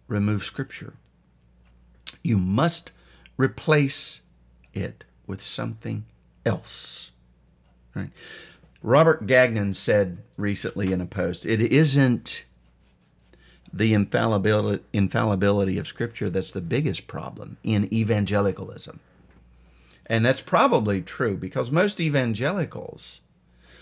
remove 0.08 0.44
Scripture, 0.44 0.94
you 2.22 2.36
must 2.36 2.92
replace 3.36 4.20
it 4.74 5.04
with 5.26 5.42
something 5.42 6.04
else. 6.44 7.10
Right? 7.94 8.10
Robert 8.82 9.26
Gagnon 9.26 9.74
said 9.74 10.18
recently 10.36 10.92
in 10.92 11.00
a 11.00 11.06
post, 11.06 11.46
it 11.46 11.60
isn't 11.60 12.44
the 13.72 13.94
infallibility, 13.94 14.82
infallibility 14.92 15.78
of 15.78 15.86
Scripture 15.86 16.28
that's 16.28 16.52
the 16.52 16.60
biggest 16.60 17.06
problem 17.06 17.56
in 17.62 17.92
evangelicalism. 17.92 19.00
And 20.06 20.24
that's 20.24 20.40
probably 20.40 21.00
true 21.00 21.36
because 21.36 21.70
most 21.70 22.00
evangelicals 22.00 23.20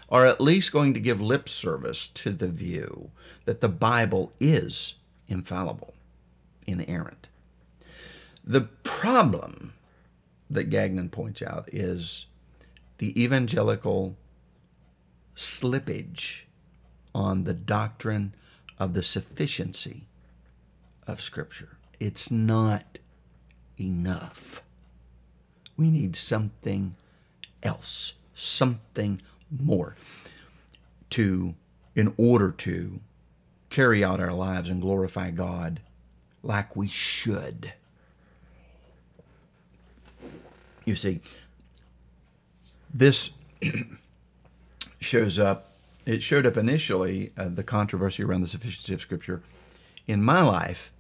are 0.09 0.26
at 0.26 0.41
least 0.41 0.72
going 0.72 0.95
to 0.95 1.01
give 1.01 1.20
lip 1.20 1.49
service 1.49 2.07
to 2.09 2.30
the 2.30 2.49
view 2.49 3.11
that 3.45 3.61
the 3.61 3.68
Bible 3.68 4.32
is 4.38 4.95
infallible, 5.28 5.95
inerrant. 6.66 7.28
The 8.45 8.62
problem 8.82 9.72
that 10.49 10.70
Gagnon 10.70 11.11
points 11.11 11.43
out 11.43 11.68
is 11.72 12.26
the 12.99 13.20
evangelical 13.22 14.16
slippage 15.36 16.43
on 17.14 17.45
the 17.45 17.55
doctrine 17.55 18.34
of 18.81 18.95
the 18.95 19.03
sufficiency 19.03 20.07
of 21.07 21.20
Scripture. 21.20 21.76
It's 22.01 22.31
not 22.31 22.99
enough. 23.78 24.62
We 25.76 25.91
need 25.91 26.16
something 26.16 26.97
else, 27.62 28.14
something 28.35 29.20
more 29.51 29.97
to 31.11 31.55
in 31.95 32.14
order 32.16 32.53
to 32.53 33.01
carry 33.68 34.03
out 34.03 34.20
our 34.20 34.33
lives 34.33 34.70
and 34.70 34.81
glorify 34.81 35.31
God 35.31 35.81
like 36.43 36.74
we 36.74 36.89
should. 36.89 37.72
You 40.87 40.97
see, 40.97 41.20
this 42.93 43.31
shows 45.01 45.39
up, 45.39 45.70
it 46.07 46.23
showed 46.23 46.47
up 46.47 46.57
initially, 46.57 47.33
uh, 47.37 47.49
the 47.49 47.63
controversy 47.63 48.23
around 48.23 48.41
the 48.43 48.49
sufficiency 48.49 48.95
of 48.95 49.01
Scripture. 49.01 49.43
In 50.07 50.23
my 50.23 50.43
life, 50.43 50.91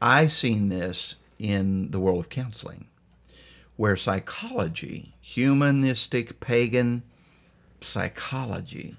I've 0.00 0.32
seen 0.32 0.68
this 0.68 1.16
in 1.38 1.90
the 1.90 2.00
world 2.00 2.20
of 2.20 2.28
counseling, 2.28 2.86
where 3.76 3.96
psychology, 3.96 5.14
humanistic, 5.20 6.40
pagan, 6.40 7.02
psychology 7.80 8.96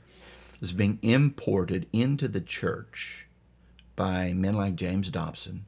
is 0.61 0.73
being 0.73 0.99
imported 1.01 1.87
into 1.93 2.27
the 2.27 2.41
church 2.41 3.25
by 3.95 4.33
men 4.33 4.55
like 4.55 4.75
James 4.75 5.09
Dobson, 5.09 5.65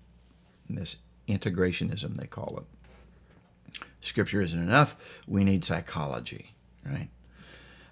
this 0.70 0.98
integrationism 1.28 2.16
they 2.16 2.28
call 2.28 2.58
it. 2.58 3.82
Scripture 4.02 4.42
isn't 4.42 4.62
enough. 4.62 4.96
We 5.28 5.44
need 5.44 5.64
psychology, 5.64 6.54
right? 6.86 7.10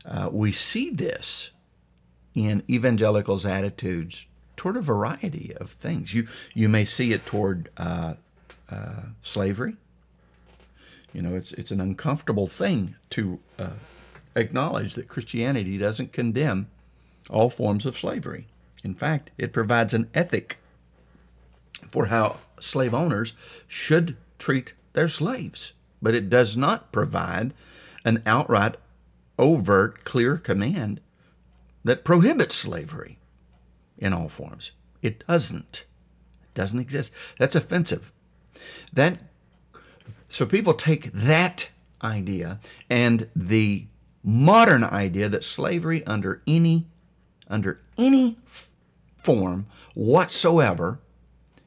Uh, 0.05 0.29
we 0.31 0.51
see 0.51 0.89
this 0.89 1.51
in 2.35 2.63
evangelicals' 2.69 3.45
attitudes 3.45 4.25
toward 4.55 4.75
a 4.77 4.81
variety 4.81 5.53
of 5.55 5.71
things. 5.71 6.13
You 6.13 6.27
you 6.53 6.69
may 6.69 6.85
see 6.85 7.13
it 7.13 7.25
toward 7.25 7.69
uh, 7.77 8.15
uh, 8.69 9.03
slavery. 9.21 9.75
You 11.13 11.21
know, 11.21 11.35
it's 11.35 11.51
it's 11.53 11.71
an 11.71 11.81
uncomfortable 11.81 12.47
thing 12.47 12.95
to 13.11 13.39
uh, 13.57 13.73
acknowledge 14.35 14.95
that 14.95 15.07
Christianity 15.07 15.77
doesn't 15.77 16.13
condemn 16.13 16.67
all 17.29 17.49
forms 17.49 17.85
of 17.85 17.97
slavery. 17.97 18.47
In 18.83 18.93
fact, 18.93 19.31
it 19.37 19.53
provides 19.53 19.93
an 19.93 20.09
ethic 20.13 20.57
for 21.89 22.07
how 22.07 22.37
slave 22.59 22.93
owners 22.93 23.33
should 23.67 24.17
treat 24.37 24.73
their 24.93 25.07
slaves, 25.07 25.73
but 26.01 26.15
it 26.15 26.29
does 26.29 26.55
not 26.55 26.91
provide 26.91 27.53
an 28.05 28.21
outright, 28.25 28.75
overt, 29.37 30.03
clear 30.03 30.37
command 30.37 30.99
that 31.83 32.03
prohibits 32.03 32.55
slavery 32.55 33.19
in 33.97 34.13
all 34.13 34.29
forms. 34.29 34.71
It 35.01 35.25
doesn't. 35.27 35.85
It 36.43 36.53
doesn't 36.53 36.79
exist. 36.79 37.11
That's 37.37 37.55
offensive. 37.55 38.11
That 38.93 39.19
so 40.27 40.45
people 40.45 40.73
take 40.73 41.11
that 41.11 41.69
idea 42.03 42.59
and 42.89 43.29
the 43.35 43.87
modern 44.23 44.83
idea 44.83 45.29
that 45.29 45.43
slavery 45.43 46.05
under 46.05 46.41
any 46.45 46.85
under 47.47 47.81
any 47.97 48.37
form 49.17 49.65
whatsoever 49.95 50.99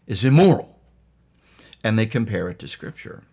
is 0.07 0.25
immoral 0.25 0.79
and 1.83 1.99
they 1.99 2.07
compare 2.07 2.49
it 2.49 2.59
to 2.59 2.69
scripture 2.69 3.25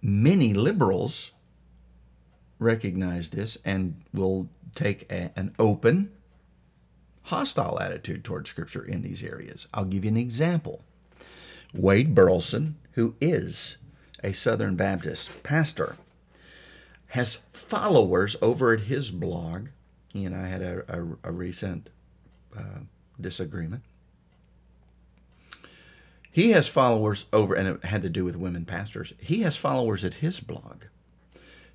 many 0.00 0.54
liberals 0.54 1.32
recognize 2.58 3.30
this 3.30 3.58
and 3.64 4.02
will 4.12 4.48
take 4.74 5.10
a, 5.10 5.30
an 5.36 5.54
open 5.58 6.10
hostile 7.24 7.78
attitude 7.80 8.24
toward 8.24 8.46
scripture 8.46 8.84
in 8.84 9.02
these 9.02 9.22
areas 9.22 9.68
i'll 9.74 9.84
give 9.84 10.04
you 10.04 10.10
an 10.10 10.16
example 10.16 10.82
wade 11.74 12.14
burleson 12.14 12.76
who 12.92 13.14
is 13.20 13.76
a 14.22 14.32
Southern 14.32 14.74
Baptist 14.76 15.42
pastor, 15.42 15.96
has 17.08 17.36
followers 17.52 18.36
over 18.42 18.72
at 18.74 18.80
his 18.80 19.10
blog. 19.10 19.68
He 20.12 20.24
and 20.24 20.34
I 20.34 20.48
had 20.48 20.62
a, 20.62 20.84
a, 20.88 21.30
a 21.30 21.32
recent 21.32 21.90
uh, 22.56 22.80
disagreement. 23.20 23.82
He 26.30 26.50
has 26.50 26.68
followers 26.68 27.24
over, 27.32 27.54
and 27.54 27.68
it 27.68 27.84
had 27.84 28.02
to 28.02 28.08
do 28.08 28.24
with 28.24 28.36
women 28.36 28.64
pastors. 28.64 29.12
He 29.18 29.42
has 29.42 29.56
followers 29.56 30.04
at 30.04 30.14
his 30.14 30.40
blog 30.40 30.84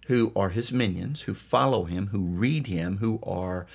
who 0.08 0.32
are 0.36 0.50
his 0.50 0.72
minions, 0.72 1.22
who 1.22 1.34
follow 1.34 1.86
him, 1.86 2.08
who 2.08 2.22
read 2.22 2.68
him, 2.68 2.98
who 2.98 3.20
are 3.24 3.66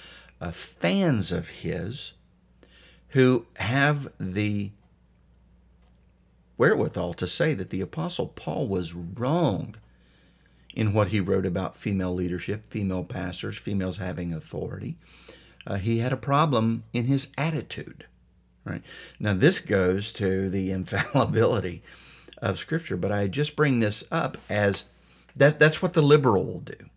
uh, 0.41 0.51
fans 0.51 1.33
of 1.33 1.49
his, 1.49 2.13
who 3.09 3.47
have 3.57 4.09
the 4.21 4.71
wherewithal 6.57 7.15
to 7.15 7.27
say 7.27 7.55
that 7.55 7.71
the 7.71 7.81
Apostle 7.81 8.29
Paul 8.29 8.67
was 8.69 8.95
wrong 8.95 9.77
in 10.75 10.93
what 10.93 11.09
he 11.09 11.21
wrote 11.21 11.47
about 11.47 11.77
female 11.77 12.15
leadership, 12.15 12.71
female 12.71 13.05
pastors, 13.05 13.57
females 13.57 13.99
having 13.99 14.33
authority. 14.33 14.97
Uh, 15.67 15.77
he 15.77 15.99
had 15.99 16.13
a 16.13 16.17
problem 16.17 16.85
in 16.93 17.07
his 17.07 17.33
attitude. 17.39 18.07
Right 18.65 18.83
now, 19.19 19.35
this 19.35 19.61
goes 19.61 20.13
to 20.15 20.51
the 20.51 20.71
infallibility 20.73 21.83
of 22.39 22.59
Scripture, 22.59 22.97
but 22.97 23.13
I 23.13 23.27
just 23.29 23.57
bring 23.57 23.81
this 23.81 24.05
up 24.11 24.37
as 24.49 24.85
that 25.39 25.59
that's 25.59 25.81
what 25.81 25.95
the 25.95 26.03
liberal 26.03 26.45
will 26.45 26.61
do. 26.61 26.91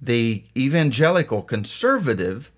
The 0.00 0.44
evangelical 0.56 1.42
conservative 1.42 2.50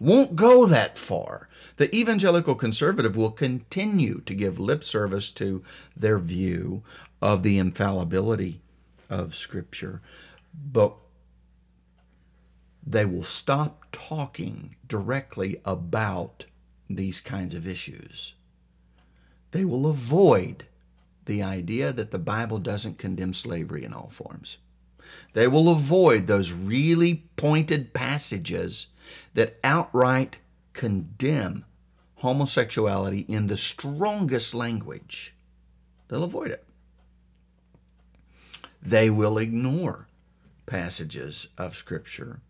won't 0.00 0.36
go 0.36 0.66
that 0.66 0.98
far. 0.98 1.48
The 1.76 1.94
evangelical 1.94 2.54
conservative 2.54 3.16
will 3.16 3.30
continue 3.30 4.20
to 4.26 4.34
give 4.34 4.58
lip 4.58 4.84
service 4.84 5.30
to 5.32 5.62
their 5.96 6.18
view 6.18 6.82
of 7.20 7.42
the 7.42 7.58
infallibility 7.58 8.60
of 9.10 9.34
Scripture, 9.34 10.00
but 10.52 10.94
they 12.86 13.04
will 13.04 13.22
stop 13.22 13.86
talking 13.92 14.76
directly 14.86 15.60
about 15.64 16.44
these 16.88 17.20
kinds 17.20 17.54
of 17.54 17.66
issues. 17.66 18.34
They 19.52 19.64
will 19.64 19.86
avoid 19.86 20.66
the 21.26 21.42
idea 21.42 21.92
that 21.92 22.10
the 22.10 22.18
Bible 22.18 22.58
doesn't 22.58 22.98
condemn 22.98 23.34
slavery 23.34 23.84
in 23.84 23.92
all 23.92 24.10
forms. 24.10 24.58
They 25.32 25.48
will 25.48 25.70
avoid 25.70 26.26
those 26.26 26.52
really 26.52 27.24
pointed 27.36 27.92
passages 27.92 28.86
that 29.34 29.58
outright 29.62 30.38
condemn 30.72 31.64
homosexuality 32.16 33.20
in 33.28 33.46
the 33.46 33.56
strongest 33.56 34.54
language. 34.54 35.34
They'll 36.08 36.24
avoid 36.24 36.50
it. 36.50 36.64
They 38.82 39.10
will 39.10 39.38
ignore 39.38 40.06
passages 40.66 41.48
of 41.56 41.76
Scripture 41.76 42.40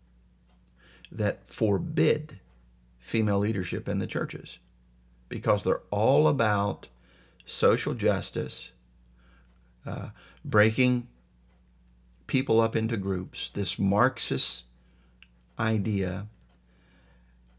that 1.11 1.41
forbid 1.47 2.39
female 2.99 3.39
leadership 3.39 3.87
in 3.87 3.99
the 3.99 4.07
churches 4.07 4.59
because 5.29 5.63
they're 5.63 5.81
all 5.91 6.27
about 6.27 6.87
social 7.45 7.93
justice, 7.93 8.69
uh, 9.85 10.09
breaking 10.43 11.07
people 12.27 12.59
up 12.59 12.75
into 12.75 12.97
groups, 12.97 13.49
this 13.53 13.77
Marxist 13.77 14.63
idea, 15.59 16.27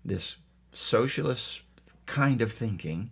this 0.04 0.36
socialist 0.72 1.62
kind 2.06 2.42
of 2.42 2.52
thinking, 2.52 3.10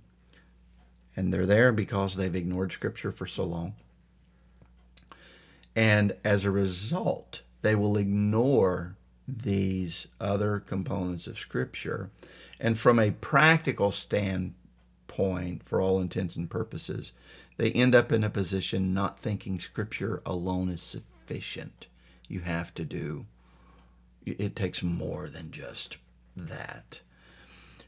and 1.16 1.32
they're 1.32 1.46
there 1.46 1.72
because 1.72 2.16
they've 2.16 2.34
ignored 2.34 2.72
Scripture 2.72 3.12
for 3.12 3.26
so 3.26 3.44
long. 3.44 3.74
And 5.76 6.14
as 6.24 6.44
a 6.44 6.50
result, 6.50 7.42
they 7.62 7.74
will 7.74 7.96
ignore 7.96 8.96
these 9.26 10.06
other 10.20 10.60
components 10.60 11.26
of 11.26 11.38
Scripture. 11.38 12.10
And 12.60 12.78
from 12.78 12.98
a 12.98 13.12
practical 13.12 13.90
standpoint, 13.90 14.54
for 15.64 15.80
all 15.80 16.00
intents 16.00 16.36
and 16.36 16.50
purposes, 16.50 17.12
they 17.56 17.70
end 17.72 17.94
up 17.94 18.10
in 18.10 18.24
a 18.24 18.30
position 18.30 18.92
not 18.92 19.20
thinking 19.20 19.60
Scripture 19.60 20.22
alone 20.26 20.68
is 20.68 20.82
sufficient. 20.82 21.86
You 22.28 22.40
have 22.40 22.74
to 22.74 22.84
do, 22.84 23.26
it 24.26 24.56
takes 24.56 24.82
more 24.82 25.28
than 25.28 25.50
just 25.50 25.98
that. 26.36 27.00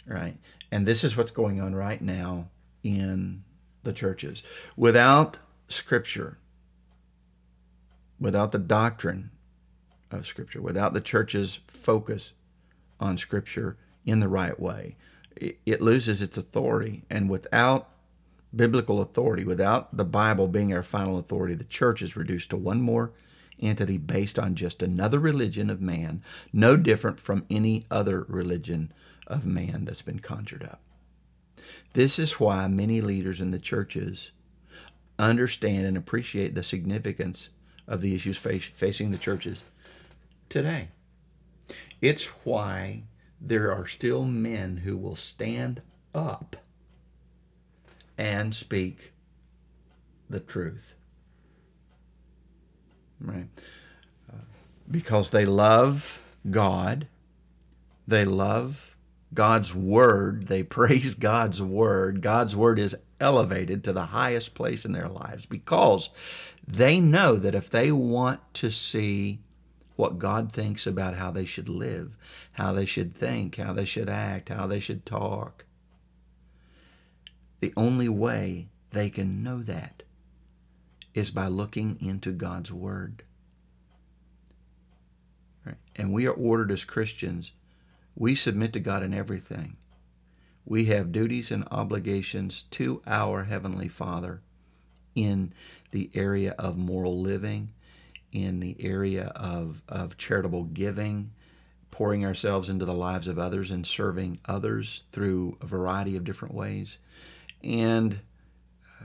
Right? 0.06 0.36
And 0.70 0.86
this 0.86 1.02
is 1.02 1.16
what's 1.16 1.30
going 1.30 1.60
on 1.60 1.74
right 1.74 2.00
now 2.00 2.48
in 2.82 3.42
the 3.82 3.92
churches. 3.92 4.42
Without 4.76 5.38
Scripture, 5.68 6.38
without 8.20 8.52
the 8.52 8.58
doctrine 8.58 9.30
of 10.12 10.26
Scripture, 10.26 10.62
without 10.62 10.92
the 10.92 11.00
church's 11.00 11.58
focus 11.66 12.32
on 13.00 13.18
Scripture 13.18 13.76
in 14.04 14.20
the 14.20 14.28
right 14.28 14.58
way, 14.58 14.96
it 15.36 15.80
loses 15.80 16.22
its 16.22 16.36
authority. 16.36 17.02
And 17.10 17.28
without 17.28 17.90
biblical 18.54 19.02
authority, 19.02 19.44
without 19.44 19.96
the 19.96 20.04
Bible 20.04 20.48
being 20.48 20.72
our 20.72 20.82
final 20.82 21.18
authority, 21.18 21.54
the 21.54 21.64
church 21.64 22.02
is 22.02 22.16
reduced 22.16 22.50
to 22.50 22.56
one 22.56 22.80
more 22.80 23.12
entity 23.60 23.98
based 23.98 24.38
on 24.38 24.54
just 24.54 24.82
another 24.82 25.18
religion 25.18 25.70
of 25.70 25.80
man, 25.80 26.22
no 26.52 26.76
different 26.76 27.18
from 27.18 27.46
any 27.50 27.86
other 27.90 28.24
religion 28.28 28.92
of 29.26 29.46
man 29.46 29.84
that's 29.84 30.02
been 30.02 30.18
conjured 30.18 30.62
up. 30.62 30.80
This 31.94 32.18
is 32.18 32.38
why 32.38 32.68
many 32.68 33.00
leaders 33.00 33.40
in 33.40 33.50
the 33.50 33.58
churches 33.58 34.30
understand 35.18 35.86
and 35.86 35.96
appreciate 35.96 36.54
the 36.54 36.62
significance 36.62 37.48
of 37.88 38.00
the 38.00 38.14
issues 38.14 38.36
face, 38.36 38.70
facing 38.76 39.10
the 39.10 39.18
churches 39.18 39.64
today. 40.48 40.88
It's 42.02 42.26
why 42.44 43.02
there 43.40 43.72
are 43.72 43.86
still 43.86 44.24
men 44.24 44.78
who 44.78 44.96
will 44.96 45.16
stand 45.16 45.82
up 46.14 46.56
and 48.18 48.54
speak 48.54 49.12
the 50.28 50.40
truth. 50.40 50.94
Right? 53.20 53.48
Because 54.90 55.30
they 55.30 55.46
love 55.46 56.22
God, 56.50 57.08
they 58.06 58.24
love 58.24 58.96
God's 59.34 59.74
Word, 59.74 60.48
they 60.48 60.62
praise 60.64 61.14
God's 61.14 61.60
Word. 61.60 62.22
God's 62.22 62.54
Word 62.54 62.78
is 62.78 62.96
elevated 63.20 63.82
to 63.84 63.92
the 63.92 64.06
highest 64.06 64.54
place 64.54 64.84
in 64.84 64.92
their 64.92 65.08
lives 65.08 65.46
because 65.46 66.10
they 66.66 67.00
know 67.00 67.36
that 67.36 67.54
if 67.54 67.70
they 67.70 67.92
want 67.92 68.40
to 68.54 68.70
see 68.70 69.40
what 69.96 70.18
God 70.18 70.52
thinks 70.52 70.86
about 70.86 71.14
how 71.14 71.30
they 71.30 71.44
should 71.44 71.68
live, 71.68 72.16
how 72.52 72.72
they 72.72 72.86
should 72.86 73.14
think, 73.14 73.56
how 73.56 73.72
they 73.72 73.84
should 73.84 74.08
act, 74.08 74.50
how 74.50 74.66
they 74.66 74.80
should 74.80 75.04
talk, 75.04 75.64
the 77.60 77.72
only 77.76 78.08
way 78.08 78.68
they 78.90 79.10
can 79.10 79.42
know 79.42 79.62
that 79.62 80.02
is 81.14 81.30
by 81.30 81.46
looking 81.48 81.98
into 82.00 82.30
God's 82.30 82.72
Word. 82.72 83.22
Right? 85.64 85.76
And 85.96 86.12
we 86.12 86.26
are 86.26 86.32
ordered 86.32 86.70
as 86.70 86.84
Christians, 86.84 87.52
we 88.14 88.34
submit 88.34 88.72
to 88.74 88.80
God 88.80 89.02
in 89.02 89.12
everything. 89.12 89.76
We 90.64 90.86
have 90.86 91.12
duties 91.12 91.50
and 91.50 91.66
obligations 91.70 92.64
to 92.72 93.02
our 93.06 93.44
Heavenly 93.44 93.88
Father 93.88 94.42
in 95.14 95.52
the 95.92 96.10
area 96.14 96.54
of 96.58 96.76
moral 96.76 97.20
living, 97.20 97.72
in 98.36 98.60
the 98.60 98.76
area 98.80 99.32
of, 99.34 99.80
of 99.88 100.18
charitable 100.18 100.64
giving, 100.64 101.30
pouring 101.90 102.24
ourselves 102.26 102.68
into 102.68 102.84
the 102.84 102.92
lives 102.92 103.26
of 103.26 103.38
others 103.38 103.70
and 103.70 103.86
serving 103.86 104.38
others 104.44 105.04
through 105.10 105.56
a 105.62 105.66
variety 105.66 106.16
of 106.16 106.24
different 106.24 106.54
ways, 106.54 106.98
and 107.64 108.20
uh, 109.00 109.04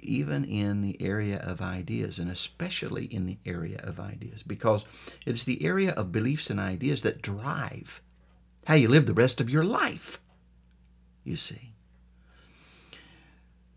even 0.00 0.44
in 0.44 0.80
the 0.80 1.00
area 1.00 1.38
of 1.38 1.62
ideas, 1.62 2.18
and 2.18 2.28
especially 2.28 3.04
in 3.04 3.26
the 3.26 3.38
area 3.46 3.78
of 3.84 4.00
ideas, 4.00 4.42
because 4.42 4.84
it's 5.24 5.44
the 5.44 5.64
area 5.64 5.92
of 5.92 6.10
beliefs 6.10 6.50
and 6.50 6.58
ideas 6.58 7.02
that 7.02 7.22
drive 7.22 8.00
how 8.66 8.74
you 8.74 8.88
live 8.88 9.06
the 9.06 9.14
rest 9.14 9.40
of 9.40 9.50
your 9.50 9.64
life, 9.64 10.20
you 11.22 11.36
see. 11.36 11.74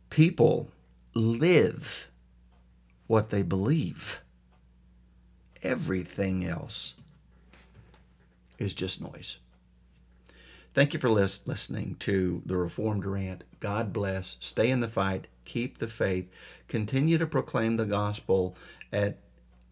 People 0.09 0.71
live 1.13 2.07
what 3.05 3.29
they 3.29 3.43
believe. 3.43 4.21
Everything 5.63 6.45
else 6.45 6.93
is 8.59 8.73
just 8.73 9.01
noise. 9.01 9.39
Thank 10.73 10.93
you 10.93 10.99
for 10.99 11.09
lis- 11.09 11.45
listening 11.47 11.95
to 11.99 12.41
the 12.45 12.55
Reformed 12.55 13.05
Rant. 13.05 13.43
God 13.59 13.91
bless. 13.91 14.37
Stay 14.39 14.69
in 14.69 14.79
the 14.79 14.87
fight. 14.87 15.27
Keep 15.45 15.79
the 15.79 15.87
faith. 15.87 16.29
Continue 16.67 17.17
to 17.17 17.25
proclaim 17.25 17.77
the 17.77 17.85
gospel 17.85 18.55
at 18.93 19.17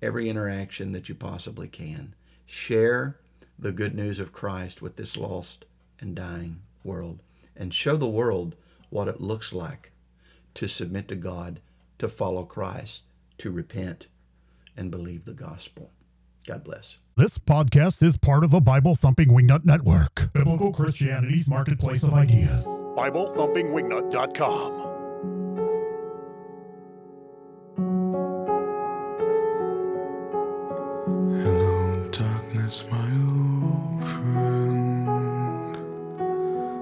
every 0.01 0.29
interaction 0.29 0.91
that 0.93 1.07
you 1.07 1.15
possibly 1.15 1.67
can. 1.67 2.15
Share 2.45 3.17
the 3.57 3.71
good 3.71 3.95
news 3.95 4.19
of 4.19 4.33
Christ 4.33 4.81
with 4.81 4.95
this 4.95 5.15
lost 5.15 5.65
and 5.99 6.15
dying 6.15 6.61
world 6.83 7.19
and 7.55 7.73
show 7.73 7.95
the 7.95 8.07
world 8.07 8.55
what 8.89 9.07
it 9.07 9.21
looks 9.21 9.53
like 9.53 9.91
to 10.55 10.67
submit 10.67 11.07
to 11.09 11.15
God, 11.15 11.59
to 11.99 12.07
follow 12.07 12.43
Christ, 12.43 13.03
to 13.37 13.51
repent, 13.51 14.07
and 14.77 14.91
believe 14.91 15.25
the 15.25 15.33
gospel. 15.33 15.91
God 16.47 16.63
bless. 16.63 16.97
This 17.17 17.37
podcast 17.37 18.03
is 18.03 18.17
part 18.17 18.43
of 18.43 18.51
the 18.51 18.59
Bible 18.59 18.95
Thumping 18.95 19.29
Wingnut 19.29 19.63
Network, 19.65 20.29
Biblical 20.33 20.73
Christianity's 20.73 21.47
marketplace 21.47 22.03
of 22.03 22.13
ideas. 22.13 22.63
BibleThumpingWingnut.com. 22.65 24.81
Hello, 31.41 32.07
darkness, 32.09 32.85
my 32.91 33.09
old 33.27 34.03
friend. 34.03 35.77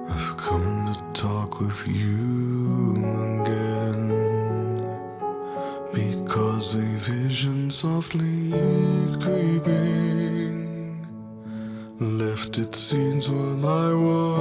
I've 0.09 0.37
come 0.37 0.93
to 0.93 0.99
talk 1.21 1.59
with 1.59 1.87
you 1.87 2.12
left 12.53 12.67
its 12.67 12.79
seeds 12.79 13.29
while 13.29 13.65
I 13.65 13.93
was 13.93 14.32